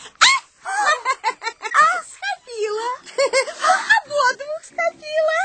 А, 1.73 2.01
схопила. 2.09 2.89
Ободвух 4.05 4.61
схопила. 4.63 5.39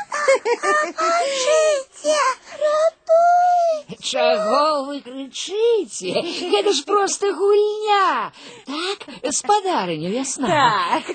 Поможите, 0.63 2.19
ратуй. 2.51 3.99
Чего 4.03 4.85
вы 4.85 5.01
кричите? 5.01 6.11
Это 6.59 6.73
ж 6.73 6.85
просто 6.85 7.33
гульня. 7.33 8.33
Так, 8.67 9.33
с 9.33 9.43
подаренью 9.43 10.13
весна. 10.13 10.49
Так, 10.49 11.07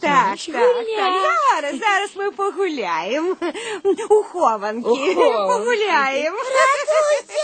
так, 0.00 0.38
так, 0.38 0.86
так. 0.96 1.22
Зараз, 1.56 1.78
зараз 1.80 2.10
ми 2.16 2.30
погуляємо. 2.30 3.36
У 4.10 4.22
хованки. 4.22 5.14
Погуляємо. 5.14 6.38
Ратуйте. 6.38 7.42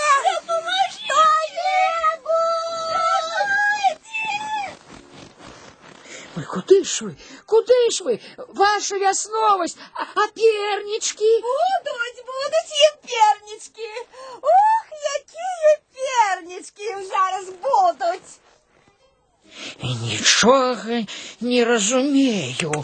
Ой, 6.37 6.43
куди 6.43 6.83
ж 6.83 7.05
ви? 7.05 7.15
Куди 7.45 7.89
ж 7.91 8.03
ви? 8.03 8.19
Ваша 8.47 8.97
весновость, 8.97 9.77
а, 9.93 10.01
а 10.01 10.27
пернички? 10.27 11.25
Будуть, 11.25 12.25
будуть 12.25 12.71
і 12.83 13.07
пернички. 13.07 13.89
Ох, 14.41 14.85
які 15.13 15.81
пернички 15.93 17.07
зараз 17.09 17.45
будуть. 17.45 18.29
Нічого 19.83 20.75
не 21.41 21.65
розумію. 21.65 22.83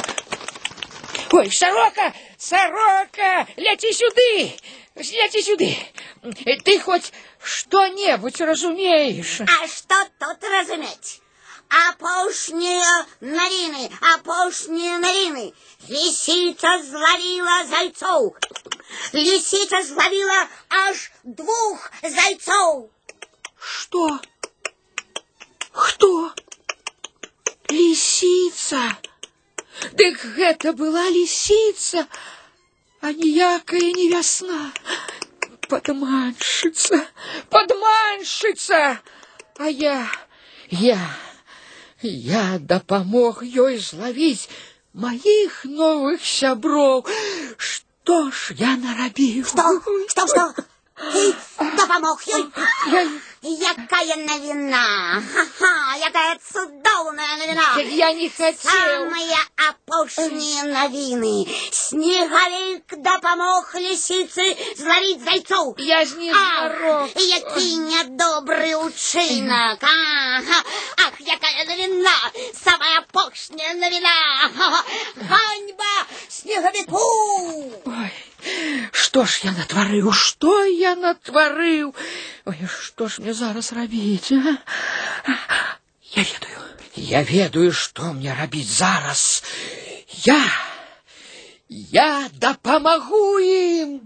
Ой, 1.31 1.51
сорока, 1.51 2.13
сорока, 2.37 3.45
ляти 3.59 3.93
сюди, 3.93 4.51
ляти 4.97 5.43
сюди. 5.43 5.77
Ти 6.65 6.79
хоч 6.79 7.01
що-небудь 7.43 8.41
розумієш? 8.41 9.41
А 9.41 9.67
что 9.67 9.95
тут 10.19 10.49
разуметь? 10.51 11.21
Опошние 11.68 13.06
новины, 13.20 13.90
опошние 14.14 14.98
новины. 14.98 15.54
Лисица 15.88 16.82
зловила 16.82 17.66
зайцов. 17.66 18.34
Лисица 19.12 19.82
зловила 19.82 20.48
аж 20.70 21.12
двух 21.24 21.90
зайцов. 22.02 22.90
Что? 23.60 24.20
Кто? 25.72 26.32
Лисица? 27.68 28.96
Дык 29.92 30.24
гэта 30.36 30.72
была 30.72 31.08
лисица, 31.08 32.08
а 33.00 33.12
ніякая 33.12 33.92
не 33.92 34.08
вясна. 34.10 34.72
Подманшица, 35.68 37.06
подманшица! 37.50 39.00
А 39.58 39.68
я, 39.68 40.10
я, 40.70 40.98
я 42.01 42.59
дапамог 42.59 43.43
ёй 43.43 43.77
зловіць 43.77 44.49
моих 44.93 45.65
новых 45.65 46.21
сяброў. 46.21 47.05
Что 47.57 48.31
ж 48.31 48.55
я 48.59 48.77
нарабіў? 48.77 49.45
Что? 49.45 49.81
Что, 50.07 50.27
что? 50.27 50.53
Ты 50.95 51.33
допомог 51.77 52.21
ей? 52.27 52.45
Я, 52.91 53.09
Якая 53.42 54.16
новина? 54.16 55.22
Ха-ха, 55.32 55.96
якая 56.04 56.38
цудовная 56.52 57.36
новина. 57.36 57.80
я 57.90 58.12
не 58.12 58.28
хотел. 58.28 58.56
Самые 58.70 59.38
опошние 59.68 60.64
новины. 60.64 61.46
Снеговик 61.70 62.84
допомог 63.02 63.72
лисице 63.74 64.56
зловить 64.76 65.22
зайцов. 65.22 65.78
Я 65.78 66.04
ж 66.04 66.14
не 66.16 66.32
Ах, 66.32 66.72
здоров. 66.76 67.10
який 67.16 67.76
недобрий 67.76 68.74
учинок. 68.74 69.78
Ах, 69.82 70.64
ах, 70.96 71.12
якая 71.20 71.64
новина, 71.66 72.10
самая 72.64 73.04
пошня 73.12 73.74
новина. 73.74 74.50
Ганьба 75.14 76.06
снеговику. 76.28 77.72
Ой, 77.86 78.12
што 78.92 79.24
ж 79.24 79.40
я 79.44 79.52
натварыў, 79.52 80.12
што 80.12 80.64
я 80.64 80.94
натварыў? 80.96 81.94
Ой, 82.46 82.56
што 82.70 83.08
ж 83.08 83.18
мне 83.20 83.27
зараз 83.27 83.73
рабіць? 83.73 84.31
А? 84.31 84.55
Я 86.15 86.23
ведаю. 86.23 86.59
Я 86.95 87.23
ведаю, 87.23 87.71
што 87.71 88.13
мне 88.13 88.35
рабіць 88.35 88.69
зараз. 88.69 89.43
Я 90.25 90.43
я 91.69 92.29
дапамагу 92.39 93.39
ім. 93.39 93.99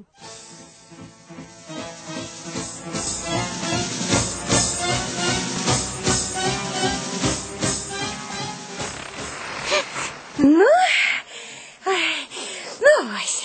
Ну, 10.39 10.69
ой, 11.85 12.27
ну 12.79 13.09
ось, 13.17 13.43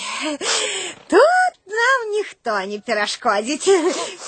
тут 1.07 1.36
нам 1.77 2.11
ніхто 2.11 2.65
не 2.65 2.79
перашкодить. 2.79 3.65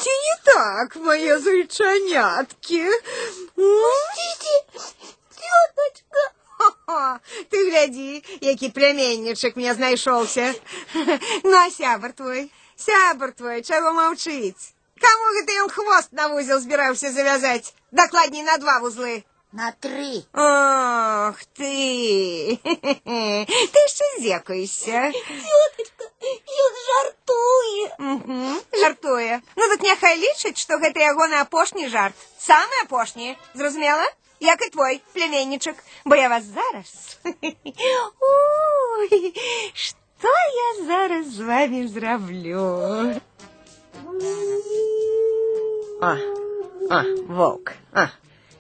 Чи 0.04 0.10
не 0.10 0.38
так, 0.46 0.96
моє 0.96 1.40
зайчанятки? 1.40 2.90
Пустите, 3.56 4.84
теточка. 5.30 6.32
Ха-ха, 6.58 7.20
Ти 7.50 7.70
гляди, 7.70 8.24
який 8.42 8.70
племянничек 8.70 9.56
мне 9.56 9.74
знайшовся. 9.74 10.54
Ну, 11.44 11.54
а 11.54 11.72
сябр 11.72 12.14
твой, 12.14 12.52
сябр 12.76 13.32
твой, 13.32 13.62
чого 13.62 13.94
мовчить? 13.94 14.76
Кому 15.02 15.26
гэта 15.36 15.52
ён 15.64 15.70
хвост 15.70 16.12
на 16.12 16.30
вузел 16.30 16.60
збіраўся 16.60 17.12
завязать? 17.12 17.74
Дакладней 17.92 18.44
на 18.44 18.58
два 18.58 18.80
вузлы. 18.80 19.26
На 19.52 19.72
три. 19.72 20.24
Ох 20.34 21.40
ты! 21.58 22.60
Ти 23.74 23.88
ще 23.88 24.22
зекаєшся. 24.22 25.12
Теточка, 25.12 26.06
як 26.48 26.74
жартує. 26.88 27.96
Угу, 28.00 28.56
жартує. 28.74 29.42
Ну, 29.56 29.70
тут 29.70 29.84
няхай 29.84 30.18
лічить, 30.18 30.58
що 30.58 30.74
гэта 30.74 30.98
ягоны 30.98 31.36
апошні 31.36 31.90
жарт. 31.90 32.16
Самы 32.40 32.84
апошні. 32.84 33.38
Зразумела? 33.54 34.12
Як 34.40 34.66
і 34.66 34.70
твой 34.70 35.02
племянничек. 35.14 35.76
Бо 36.06 36.16
я 36.16 36.30
вас 36.30 36.44
зараз... 36.44 37.18
Ой, 38.20 39.34
що 39.74 40.28
я 40.68 40.86
зараз 40.86 41.34
з 41.34 41.40
вами 41.40 41.88
зроблю? 41.88 43.22
А, 46.02 46.16
а, 46.90 47.04
вовк. 47.28 47.72
А, 47.94 48.08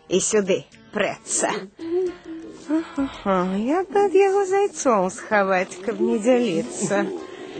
і 0.07 0.21
сюди 0.21 0.65
преться. 0.93 1.51
Ага, 2.97 3.57
я 3.57 3.83
б 3.83 3.93
над 3.93 4.15
яго 4.15 4.45
зайцом 4.45 5.09
схаваць, 5.09 5.77
каб 5.85 6.01
не 6.01 6.17
дзяліцца. 6.19 7.05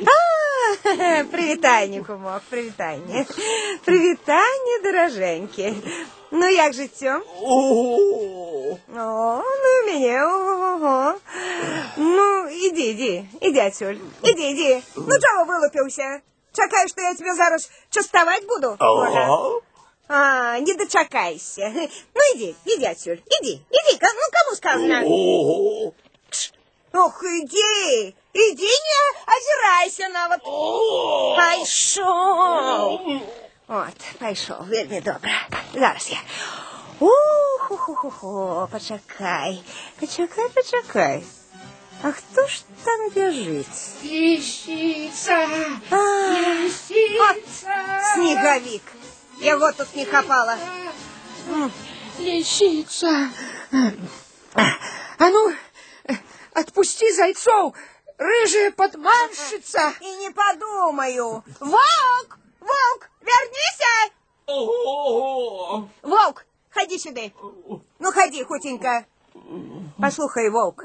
А, 0.06 1.24
прывітанне, 1.32 2.02
кумок, 2.04 2.44
прывітанне. 2.50 3.26
Прывітанне, 3.86 4.80
даражэнькі. 4.84 5.74
Ну, 6.32 6.48
як 6.48 6.74
жыццё? 6.74 7.22
О, 7.41 8.78
ну, 8.88 9.08
у 9.39 9.88
мяне, 9.88 10.26
ого. 10.26 11.13
Ну, 11.98 12.48
ідзі, 12.50 12.89
ідзі, 12.91 13.13
ідзі 13.41 13.60
адсюль. 13.60 14.00
Ідзі, 14.24 14.50
ідзі. 14.52 14.82
Ну, 14.96 15.20
чаго 15.22 15.46
вылупіўся? 15.52 16.20
Чакаеш, 16.52 16.91
што 16.91 17.02
я 17.02 17.13
тебе 17.13 17.36
зараз 17.36 17.70
частаваць 17.89 18.46
буду? 18.48 18.76
Можа? 18.80 19.28
А, 20.12 20.59
не 20.59 20.75
дочакайся. 20.75 21.70
Ну, 21.73 22.20
иди, 22.35 22.57
иди 22.64 22.85
отсюда. 22.85 23.23
Иди, 23.40 23.62
иди. 23.70 23.99
Ну, 24.03 24.31
кому 24.33 24.57
сказано? 24.57 25.94
Кш. 26.31 26.51
Ох, 26.92 27.23
иди. 27.23 28.16
Иди, 28.35 28.64
не 28.64 28.99
озирайся 29.35 30.09
на 30.09 30.29
вот. 30.29 30.42
Пошел. 31.37 33.23
Вот, 33.68 33.94
пошел. 34.18 34.64
Вельми 34.64 35.01
добре. 35.01 35.33
Зараз 35.75 36.11
я. 36.11 36.18
Ух-ху-ху-ху. 36.99 38.68
Почекай. 38.73 39.62
Почекай, 40.01 40.49
почекай. 40.49 41.25
А 42.03 42.12
хто 42.12 42.46
ж 42.46 42.62
там 42.85 43.11
біжить? 43.11 43.66
Лисица! 44.03 45.49
А, 45.90 45.96
Лисица! 46.62 47.75
снеговик. 48.14 48.83
Его 49.40 49.72
тут 49.72 49.94
не 49.94 50.05
хапало. 50.05 50.57
Лисица! 52.18 53.31
А 53.72 55.31
ну, 55.31 55.55
отпусти 56.53 57.11
зайцов! 57.12 57.74
Рыжая 58.18 58.70
подманщица! 58.70 59.94
И 60.00 60.16
не 60.16 60.31
подумаю. 60.31 61.42
Волк! 61.59 62.38
Волк, 62.61 63.11
вернися! 63.22 64.12
Волк, 66.03 66.44
ходи 66.70 66.98
сюда. 66.98 67.31
Ну, 67.98 68.12
ходи, 68.12 68.44
хутенько. 68.44 69.07
Послухай, 69.98 70.50
Волк. 70.50 70.85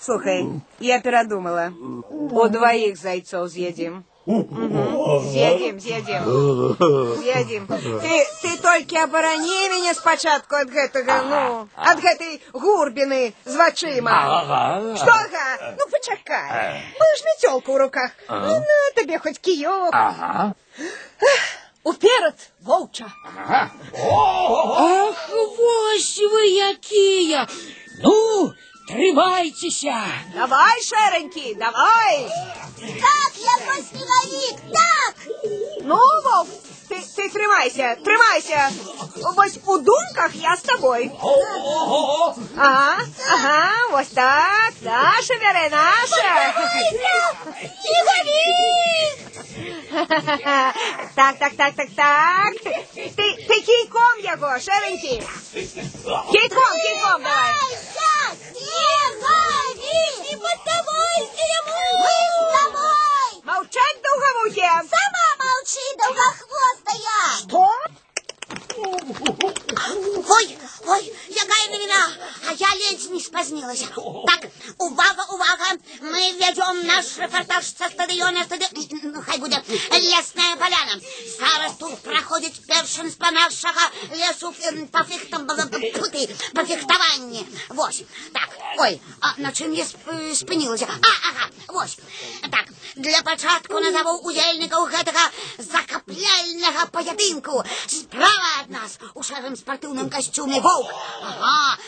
Слухай, 0.00 0.62
я 0.80 1.00
передумала. 1.00 1.72
У 2.10 2.48
двоих 2.48 2.96
зайцов 2.96 3.50
съедим. 3.50 4.04
Съедим, 4.26 5.80
съедим. 5.80 6.22
Съедим. 7.20 7.66
Ты, 7.66 8.26
ты 8.40 8.56
только 8.62 9.04
оборони 9.04 9.68
меня 9.68 9.94
спочатку 9.94 10.56
от 10.56 10.70
гэтага, 10.70 11.22
ну, 11.28 11.68
от 11.76 12.00
гэтай 12.00 12.40
гурбины 12.54 13.34
з 13.44 13.54
вачима. 13.56 14.96
Что, 14.96 15.12
ага? 15.12 15.76
Ну, 15.78 15.90
почекай. 15.90 16.82
Мы 16.98 17.16
ж 17.18 17.24
метелка 17.24 17.70
в 17.70 17.76
руках. 17.76 18.10
Ну, 18.28 18.60
на 18.60 18.92
тебе 18.96 19.18
хоть 19.18 19.38
киёк. 19.40 19.90
Ага. 19.92 20.54
Уперед, 21.82 22.50
волча. 22.62 23.12
Ах, 23.46 23.70
вось 25.30 26.18
вы 26.32 26.46
якія! 26.46 27.46
Ну, 28.02 28.52
трымайцеся! 28.87 30.01
Давай, 30.33 30.81
шеренький, 30.81 31.55
давай. 31.55 32.29
Так, 32.79 33.31
я 33.35 33.65
про 33.65 33.75
снеговик, 33.83 34.57
так! 34.73 35.15
Ну, 35.81 35.97
Вовк, 36.23 36.49
ты, 36.89 37.01
ты 37.15 37.29
тримайся, 37.29 37.97
тримайся. 38.03 38.71
Ось 39.37 39.59
у 39.65 39.77
думках 39.77 40.35
я 40.35 40.55
з 40.55 40.61
тобою. 40.61 41.11
Ага, 42.57 42.97
ага, 43.31 43.71
ось 43.93 44.07
так. 44.07 44.73
Наша, 44.81 45.33
Віре, 45.33 45.69
наша. 45.71 46.53
Так, 51.15 51.37
так, 51.39 51.53
так, 51.57 51.73
так, 51.75 51.87
так. 51.95 52.53
Ти, 52.93 53.45
ти 53.47 53.61
кійком 53.61 54.19
його, 54.23 54.59
шеренький. 54.59 55.21
Кійком, 56.31 56.73
кійком, 56.83 57.23
давай. 57.23 57.53
И 60.34 60.36
под 60.36 60.64
тобой 60.64 61.30
зиму! 61.30 61.78
Мы 62.00 62.10
с 62.26 62.42
тобой! 62.58 63.30
Мовчать, 63.44 63.98
довговухи. 64.02 64.66
Сама 64.90 65.26
молчи, 65.38 65.86
долгохвостая! 65.96 67.22
Что? 67.38 67.64
Ой, 70.34 70.46
ой, 70.86 71.12
якая 71.28 71.68
новина! 71.70 72.12
А 72.48 72.52
я 72.52 72.74
ледь 72.74 73.10
не 73.10 73.20
спознилась. 73.20 73.80
Так, 73.80 74.50
увага, 74.78 75.24
увага! 75.30 75.64
Мы 76.00 76.32
ведем 76.32 76.86
наш 76.86 77.16
репортаж 77.18 77.64
со 77.64 77.88
стадиона 77.88 78.44
стади... 78.44 78.66
Ну, 79.02 79.22
хай 79.22 79.38
буде 79.38 79.62
Лесная 79.90 80.56
поляна. 80.56 81.00
Зараз 81.38 81.72
тут 81.78 81.98
проходить 82.02 82.66
першинство 82.66 83.30
нашого 83.30 83.80
лесу 84.12 84.54
ем, 84.60 84.86
по 84.88 85.04
фехтам... 85.04 85.46
Пути, 85.46 86.28
по 86.54 86.64
фехтованию. 86.64 87.46
Вось. 87.68 88.02
Так, 88.32 88.48
ой, 88.78 89.00
а 89.20 89.34
на 89.38 89.52
чим 89.52 89.72
я 89.72 89.84
сп- 89.84 90.34
спинилася? 90.34 90.86
А, 90.86 91.28
ага, 91.28 91.50
вось. 91.68 91.98
Так, 92.42 92.66
для 92.96 93.22
початку 93.22 93.80
назову 93.80 94.18
удельників 94.28 94.78
гэтага 94.78 95.30
закапляльного 95.58 96.86
поєдинку. 96.92 97.64
Справа 97.86 98.60
от 98.62 98.70
нас 98.70 98.98
у 99.14 99.22
шэрым 99.22 99.56
спортивном 99.56 100.10
костюме 100.10 100.60
Волк. 100.74 100.90
Ага, 101.22 101.78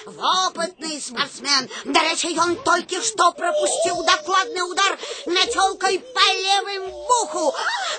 опытный 0.47 1.01
спортсмен. 1.01 1.69
До 1.87 2.01
речи, 2.01 2.39
он 2.39 2.57
только 2.63 3.03
что 3.03 3.33
пропустил 3.33 4.03
докладный 4.05 4.71
удар 4.71 4.99
метелкой 5.27 5.99
по 5.99 6.21
левым 6.21 6.91
буху. 6.91 7.55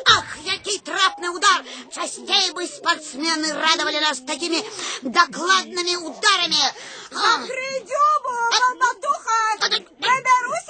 Ах, 0.06 0.38
який 0.44 0.80
трапный 0.80 1.36
удар! 1.36 1.64
Частей 1.94 2.52
бы 2.52 2.66
спортсмены 2.66 3.54
радовали 3.54 4.00
нас 4.00 4.20
такими 4.20 4.64
докладными 5.02 5.96
ударами. 5.98 6.64
А, 7.12 7.38
Придюбу, 7.46 8.80
болтуха. 8.80 9.70
Доберусь 9.70 10.67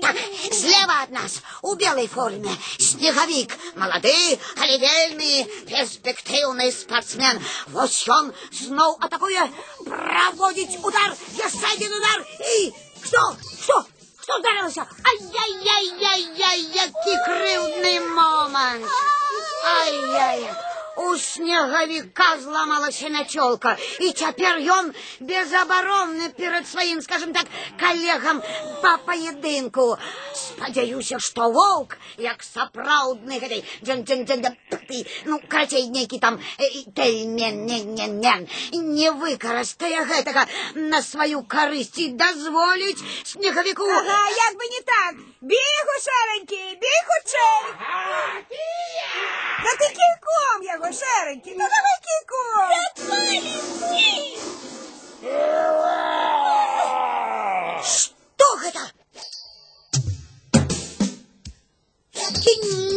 Так, 0.00 0.16
слева 0.52 1.02
от 1.02 1.10
нас, 1.10 1.40
у 1.62 1.74
белой 1.74 2.08
форме, 2.08 2.50
снеговик, 2.78 3.56
молодый, 3.74 4.40
але 4.56 4.78
вельми 4.78 5.44
перспективный 5.68 6.72
спортсмен. 6.72 7.40
Вось 7.68 8.08
он 8.08 8.32
снова 8.52 8.96
атакує, 9.00 9.50
проводить 9.84 10.78
удар, 10.82 11.14
еще 11.34 11.66
один 11.74 11.92
удар, 11.92 12.26
и 12.40 12.72
что, 13.04 13.36
что, 13.62 13.86
что 14.22 14.38
ударился? 14.38 14.86
Ай-яй-яй-яй-яй, 15.04 16.60
який 16.74 17.16
кривдний 17.24 18.00
момент. 18.00 18.86
Ай-яй, 19.64 20.50
у 20.95 21.17
снеговика 21.17 22.37
зламалася 22.39 23.09
начолка, 23.09 23.75
і 23.99 24.11
цяпер 24.11 24.59
ён 24.63 24.93
безабаронны 25.19 26.31
перад 26.37 26.67
сваім, 26.67 27.01
скажем 27.01 27.33
так, 27.33 27.45
калегам 27.79 28.41
па 28.81 28.97
паядынку. 29.05 29.97
Спадзяюся, 30.33 31.19
што 31.19 31.51
воўк, 31.51 31.97
як 32.17 32.43
сапраўдны 32.43 33.39
гэтай 33.43 33.63
дзен 33.81 34.03
дзен 34.03 34.25
дзен 34.25 34.55
ты, 34.87 35.05
ну, 35.25 35.39
карацей, 35.47 35.87
нейкі 35.89 36.19
там 36.19 36.39
э, 36.59 36.69
тельмен, 36.95 37.65
не, 37.65 37.81
не, 37.83 38.07
не, 38.07 38.35
не 38.71 39.11
выкарыстае 39.11 40.05
гэтага 40.05 40.45
на 40.75 41.01
сваю 41.01 41.43
карысць 41.43 41.97
і 41.97 42.11
дазволіць 42.13 43.03
снегавіку... 43.23 43.83
Ага, 43.83 44.19
як 44.29 44.57
би 44.59 44.69
не 44.75 44.81
так. 44.81 45.15
Бігу, 45.41 45.95
шеренький, 46.05 46.79
бій 46.81 47.01
хутчей. 47.07 47.63
Да 49.63 49.71
ти 49.79 49.87
кійком 49.87 50.63
його, 50.63 50.93
шеренький, 50.93 51.55
ну 51.57 51.65
давай 51.75 51.97
кійком. 52.05 52.69
Что 57.83 58.47
гэта? 58.61 58.83
Які 62.13 62.53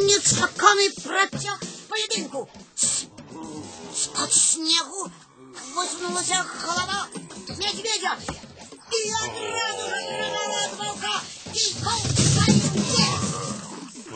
нечаканы 0.07 0.91
працяг 1.05 1.59
поединку. 1.89 2.49
З-пад 3.95 4.33
снегу 4.33 5.11
высунулася 5.75 6.45
голова 6.65 7.09
медведя. 7.49 8.17
И 8.91 9.13
одразу 9.23 9.89
же 9.89 9.99
гранала 10.09 10.59
от 10.65 10.73
волка. 10.79 11.21
И 11.55 11.75
волк 11.83 12.32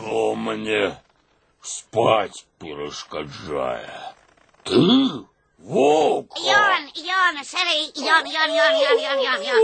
Кто 0.08 0.34
мне 0.34 0.96
спать 1.60 2.46
перешкоджає? 2.58 4.12
Ти? 4.62 5.10
Вовк? 5.58 6.32
Ён, 6.38 6.82
ён, 6.96 7.44
сэры, 7.44 7.92
ён, 7.92 8.24
ён, 8.24 8.48
ён, 8.48 8.72
ён, 8.88 8.96
ён, 9.04 9.18
ён, 9.32 9.40
ён. 9.52 9.60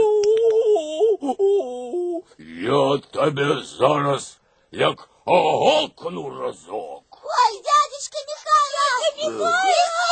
Я 2.36 2.98
тебе 3.14 3.62
зараз 3.62 4.38
як 4.70 5.08
оголкну 5.24 6.28
разок. 6.40 7.04
Ой, 7.24 7.52
дядечка 7.64 8.18
Михайло! 8.28 8.86
Михайло! 9.16 10.04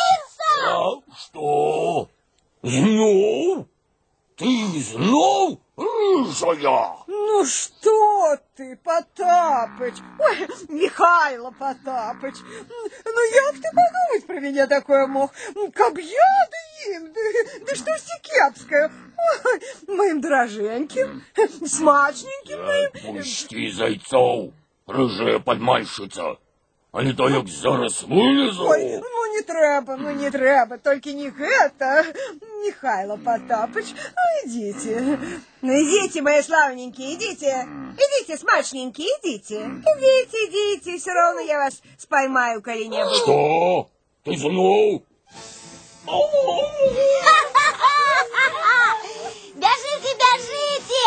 А 0.64 1.16
что? 1.18 2.08
Знов? 2.62 3.66
Ты 4.42 4.80
знов 4.80 5.60
рыжая? 5.76 6.96
Ну 7.06 7.44
что 7.44 8.36
ты, 8.56 8.76
Потапыч? 8.76 9.94
Ой, 10.18 10.48
Михайло 10.68 11.52
Потапыч, 11.52 12.34
ну 13.04 13.34
як 13.34 13.54
ты 13.54 13.68
подумать 13.70 14.26
про 14.26 14.40
меня 14.40 14.66
такое 14.66 15.06
мог? 15.06 15.30
Каб 15.74 15.96
я 15.96 16.48
да 16.50 16.92
им, 16.92 17.12
да, 17.12 17.20
да 17.68 17.76
что 17.76 17.92
кепское. 18.20 18.90
Ой, 19.44 19.96
моим 19.96 20.20
дороженьким, 20.20 21.22
смачненьким 21.64 22.64
моим. 22.64 23.18
Пусти 23.18 23.70
зайцов, 23.70 24.52
рыжая 24.88 25.38
подмальщица. 25.38 26.36
А 26.92 27.02
не 27.02 27.14
то 27.14 27.30
як 27.30 27.48
зараз 27.48 28.04
вилізу. 28.08 28.66
Ой, 28.68 28.84
ну 28.84 29.34
не 29.34 29.42
треба, 29.42 29.96
ну 29.96 30.10
не 30.10 30.30
треба, 30.30 30.76
только 30.76 31.12
не 31.12 31.28
это, 31.28 32.04
Михайло 32.64 33.16
Потапыч. 33.16 33.86
Ну 33.94 34.50
идите, 34.50 35.18
ну 35.62 35.72
идите, 35.72 36.22
мои 36.22 36.42
славненькие, 36.42 37.14
идите, 37.14 37.66
идите, 37.96 38.36
смачненькие, 38.36 39.08
идите, 39.08 39.70
идите, 39.96 40.36
идите, 40.48 40.98
все 40.98 41.12
равно 41.12 41.40
я 41.40 41.58
вас 41.58 41.82
споймаю, 41.98 42.62
коли 42.62 42.84
не 42.84 43.02
буду. 43.04 43.16
Что? 43.16 43.90
Ты 44.24 44.36
знов? 44.36 45.02
Бежите, 49.54 50.10
бежите! 50.20 51.06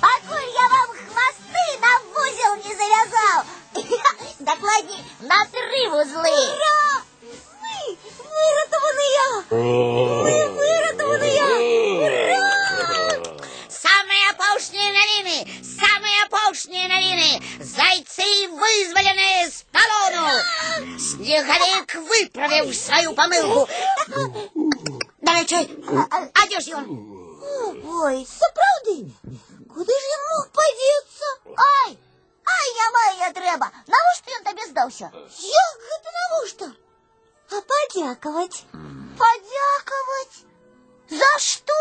Покуль 0.00 0.50
я 0.54 0.68
вам 0.74 0.88
хвосты 0.96 1.66
на 1.82 1.92
узел 2.16 2.56
не 2.64 2.74
завязал! 2.74 3.57
Докладней, 4.39 5.03
на 5.21 5.45
три 5.45 5.87
вузли! 5.89 6.29
Ура! 6.29 7.01
Ми 7.61 7.97
вирятовані! 8.29 9.19
Ми 10.23 10.47
вирятовані! 10.47 11.41
Ура! 11.97 12.39
Самые 13.69 14.23
опошние 14.31 14.89
новины! 14.99 15.37
Самые 15.81 16.17
опошние 16.25 16.87
новины! 16.87 17.41
Зайцы 17.59 18.47
вызволены 18.61 19.49
з 19.49 19.65
полону! 19.71 20.99
Снеговик 20.99 21.95
выправив 21.95 22.75
свою 22.75 23.13
помилку! 23.13 23.67
Давай 25.21 25.45
чай, 25.45 25.69
а 26.33 26.47
де 26.47 26.59
ж 26.59 26.71
ён? 26.71 26.85
Ой, 27.85 28.27
сапраўды, 28.39 29.11
куди 29.73 29.93
ж 29.93 30.05
він 30.11 30.21
мог 30.31 30.47
подіться? 30.53 31.27
Ай, 31.85 31.97
ай, 32.55 32.67
я 32.77 32.87
мая 32.95 33.33
треба. 33.33 33.71
Навошта 33.87 34.37
ён 34.37 34.43
табе 34.47 34.65
здаўся? 34.69 35.11
Як 35.13 35.85
гэта 35.89 36.15
навошта? 36.19 36.67
А 37.51 37.61
подякаваць? 37.71 38.63
Подякаваць? 39.21 40.37
За 41.09 41.31
што? 41.37 41.79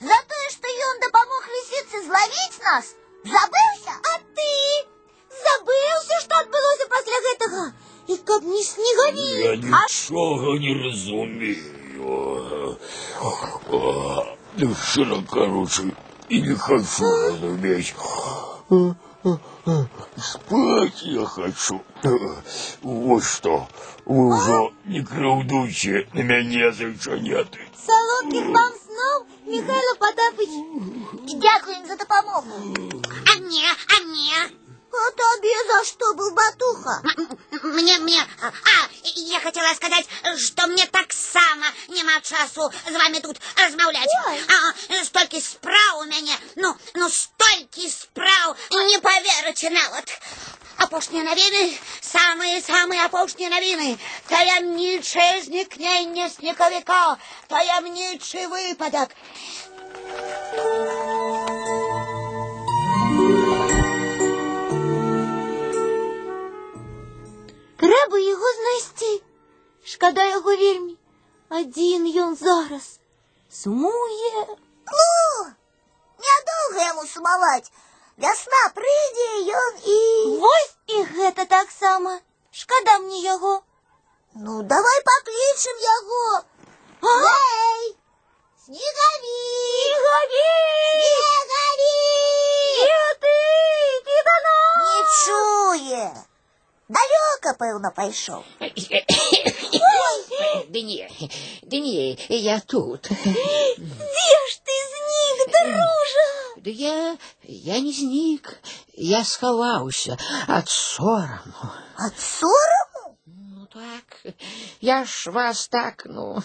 За 0.00 0.18
тое, 0.30 0.48
што 0.54 0.74
ён 0.90 1.00
дапамог 1.04 1.48
лісіцы 1.56 2.04
злавіць 2.06 2.62
нас? 2.68 2.94
Забыўся? 3.24 3.94
А 4.12 4.18
ты? 4.38 4.52
Забыўся, 5.44 6.20
што 6.24 6.42
адбылося 6.44 6.86
пасля 6.94 7.18
гэтага? 7.28 7.64
І 8.08 8.16
каб 8.28 8.44
не 8.44 8.62
Я 8.62 8.64
снегавік, 8.64 9.64
а 9.72 9.82
нічого 9.88 10.58
не 10.58 10.74
разумею. 10.84 12.78
Ну, 14.60 14.74
щиро 14.74 15.22
короче, 15.30 15.82
и 16.28 16.40
не 16.40 16.54
хочу 16.54 17.04
разуметь. 17.04 17.94
Спать 19.23 21.01
я 21.03 21.25
хочу. 21.25 21.81
Вот 22.81 23.23
что, 23.23 23.67
вы 24.05 24.35
уже 24.35 24.73
не 24.85 25.01
краўдуйте 25.01 26.07
на 26.13 26.21
мяне 26.21 26.71
зайчаняты. 26.73 27.59
Солодких 27.85 28.45
вам 28.47 28.73
снов, 28.85 29.27
Михайло 29.45 29.95
Потапыч. 29.97 30.49
Дякуем 31.39 31.87
за 31.87 31.97
допомогу. 31.97 32.49
А 33.31 33.39
мне, 33.39 33.63
а 33.87 34.03
мне? 34.03 34.62
А 34.92 35.10
тобі 35.10 35.48
за 35.68 35.84
що 35.84 36.14
був 36.14 36.34
батуха? 36.34 37.02
Мне, 37.62 37.98
мне, 37.98 38.26
а, 38.42 38.50
я 39.16 39.40
хотела 39.40 39.74
сказать, 39.74 40.08
что 40.38 40.66
мне 40.66 40.86
так 40.86 41.12
само 41.12 41.64
нема 41.88 42.20
часу 42.20 42.70
з 42.90 42.92
вами 42.92 43.20
тут 43.20 43.40
розмовлять. 43.56 44.08
А, 44.48 45.04
стільки 45.04 45.40
справ 45.40 45.98
у 45.98 46.04
мене, 46.04 46.32
ну, 46.56 46.74
ну, 46.94 47.10
стільки 47.10 47.88
справ, 47.90 48.56
не 48.70 48.98
поверите 48.98 49.70
навод. 49.70 50.04
Апошние 50.76 51.24
новины, 51.24 51.76
самые-самые 52.00 53.04
апошние 53.04 53.50
новины. 53.50 53.98
Таємниче 54.28 55.42
зникнення 55.44 56.30
сніговика, 56.30 57.16
таємничий 57.48 58.46
випадок. 58.46 59.08
Треба 67.82 68.18
його 68.18 68.44
знайти. 68.52 69.24
Шкода 69.84 70.24
його 70.24 70.56
вельми. 70.56 70.96
Один 71.50 72.06
ён 72.06 72.36
зараз. 72.36 73.00
Сумує. 73.50 74.46
Ну, 74.86 75.44
нядолго 76.18 76.88
йому 76.88 77.06
сумовать. 77.06 77.72
Весна 78.16 78.72
прийде, 78.74 79.52
ён 79.52 79.74
і... 79.86 80.26
Вось 80.38 80.76
і 80.86 81.02
гэта 81.02 81.44
так 81.46 81.70
само. 81.70 82.18
Шкода 82.50 82.98
мне 82.98 83.20
його. 83.20 83.62
Ну, 84.34 84.62
давай 84.62 85.02
покличем 85.04 85.76
його. 85.90 86.42
Эй! 87.02 87.96
Снеговик! 88.64 89.84
Снеговик! 89.84 90.58
Снеговик! 90.98 91.98
Где 92.74 93.00
ты? 93.22 93.36
Иди 93.98 94.18
до 94.28 94.36
нас! 94.46 94.80
Не 94.84 95.00
чує. 95.24 96.12
Далеко, 96.93 97.57
певно, 97.57 97.91
пойшов. 97.91 98.45
Да 100.69 100.81
не, 100.81 101.09
да 101.63 101.77
не, 101.77 102.13
я 102.29 102.59
тут. 102.59 103.01
Де 103.09 104.37
ж 104.49 104.61
ти 104.65 104.77
зник, 104.91 105.49
дружа? 105.49 106.27
Да 106.57 106.69
я, 106.69 107.17
я 107.43 107.79
не 107.79 107.91
зник, 107.91 108.59
я 108.93 109.23
сховаўся 109.23 110.17
ад 110.47 110.69
сораму. 110.69 111.71
От 111.97 112.19
сорому? 112.19 113.17
Ну 113.25 113.67
так, 113.73 114.33
я 114.81 115.05
ж 115.05 115.31
вас 115.31 115.67
так, 115.67 116.03
ну, 116.05 116.43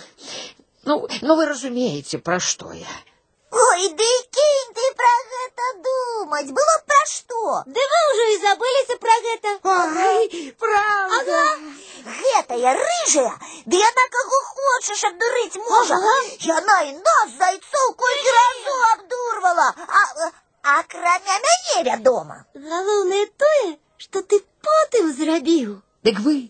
ну, 0.85 1.09
ну 1.23 1.37
вы 1.37 1.47
разумеете, 1.47 2.19
пра 2.19 2.41
што 2.41 2.73
я. 2.73 2.87
Ой, 3.54 3.88
ды 4.00 4.10
кінь 4.36 4.72
ты 4.78 4.86
пра 5.00 5.12
гэта 5.32 5.66
думаць. 5.88 6.50
Было 6.58 6.76
б 6.80 6.86
пра 6.92 7.02
што? 7.10 7.42
Да 7.76 7.84
вы 7.92 8.00
ўжо 8.12 8.24
і 8.34 8.38
забыліся 8.46 8.98
пра 9.04 9.18
гэта. 9.26 9.52
Ой, 9.74 10.56
правда. 10.64 11.42
Гэтая 12.04 12.74
рыжая, 12.80 13.34
ды 13.70 13.78
яна 13.82 14.06
каго 14.16 14.40
хочаш 14.48 15.04
абдурыць 15.12 15.62
можа. 15.70 16.00
Яна 16.50 16.80
і 16.90 16.92
нас, 16.98 17.38
зайцоў, 17.38 17.94
колькі 18.02 18.34
разоў 18.40 18.82
абдурвала. 18.94 19.70
А, 19.88 20.04
а 20.64 20.80
акрамя 20.80 21.38
мяне, 21.46 21.84
вядома. 21.92 22.46
Галоўнае 22.56 23.26
тое, 23.38 23.78
што 23.98 24.22
ты 24.24 24.42
потым 24.66 25.14
зрабіў. 25.14 25.78
Дык 26.04 26.20
вы 26.26 26.50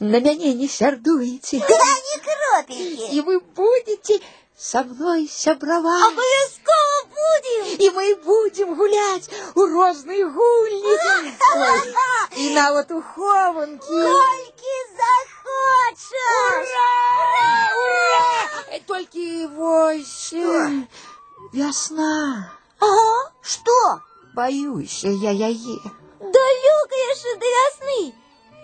на 0.00 0.18
мяне 0.24 0.54
не 0.54 0.66
сярдуеце, 0.68 1.60
Да 1.68 1.92
не 2.08 2.16
кропелькі. 2.26 3.16
і 3.16 3.20
вы 3.20 3.40
будете 3.40 4.20
со 4.56 4.84
мной 4.84 5.26
сябраваць. 5.28 6.06
Абавязкова 6.06 6.98
будзем. 7.14 7.64
І 7.84 7.90
мы 7.96 8.14
будем 8.24 8.74
гуляць 8.78 9.28
у 9.54 9.66
розныя 9.66 10.28
гульні. 10.28 10.94
Ой, 11.56 11.94
і 12.36 12.54
нават 12.54 12.90
у 12.90 13.02
хованкі. 13.02 14.02
Колькі 14.06 14.76
захочаш. 15.00 16.68
Э, 18.72 18.80
Толькі 18.86 19.46
вось 19.46 20.32
э, 20.32 20.86
вясна. 21.52 22.50
Ага, 22.78 23.32
што? 23.42 24.00
Баюся 24.34 25.08
я 25.08 25.32
яе. 25.32 25.76
Далёка 26.20 26.94
яшчэ 27.10 27.36
да 27.42 27.50
вясны. 27.56 28.14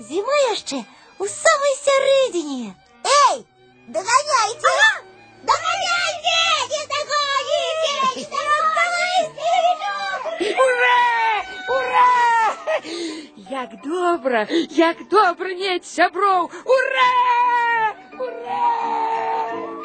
Зіма 0.01 0.37
яшчэ 0.55 0.85
у 1.19 1.27
самай 1.27 1.75
сярэдзіне. 1.85 2.75
Эй, 3.05 3.47
догоняйте! 3.89 5.09
Доганяйте! 5.50 6.40
Не 6.72 6.82
догоните! 6.94 7.94
Второй 8.24 8.64
вперед! 9.30 9.82
Ура! 10.66 11.04
Ура! 11.78 12.14
Як 13.50 13.72
добра! 13.84 14.48
Як 14.70 14.98
добра! 15.10 15.54
Нет, 15.54 15.86
сябров! 15.86 16.52
Ура! 16.66 17.96
Ура! 18.20 19.83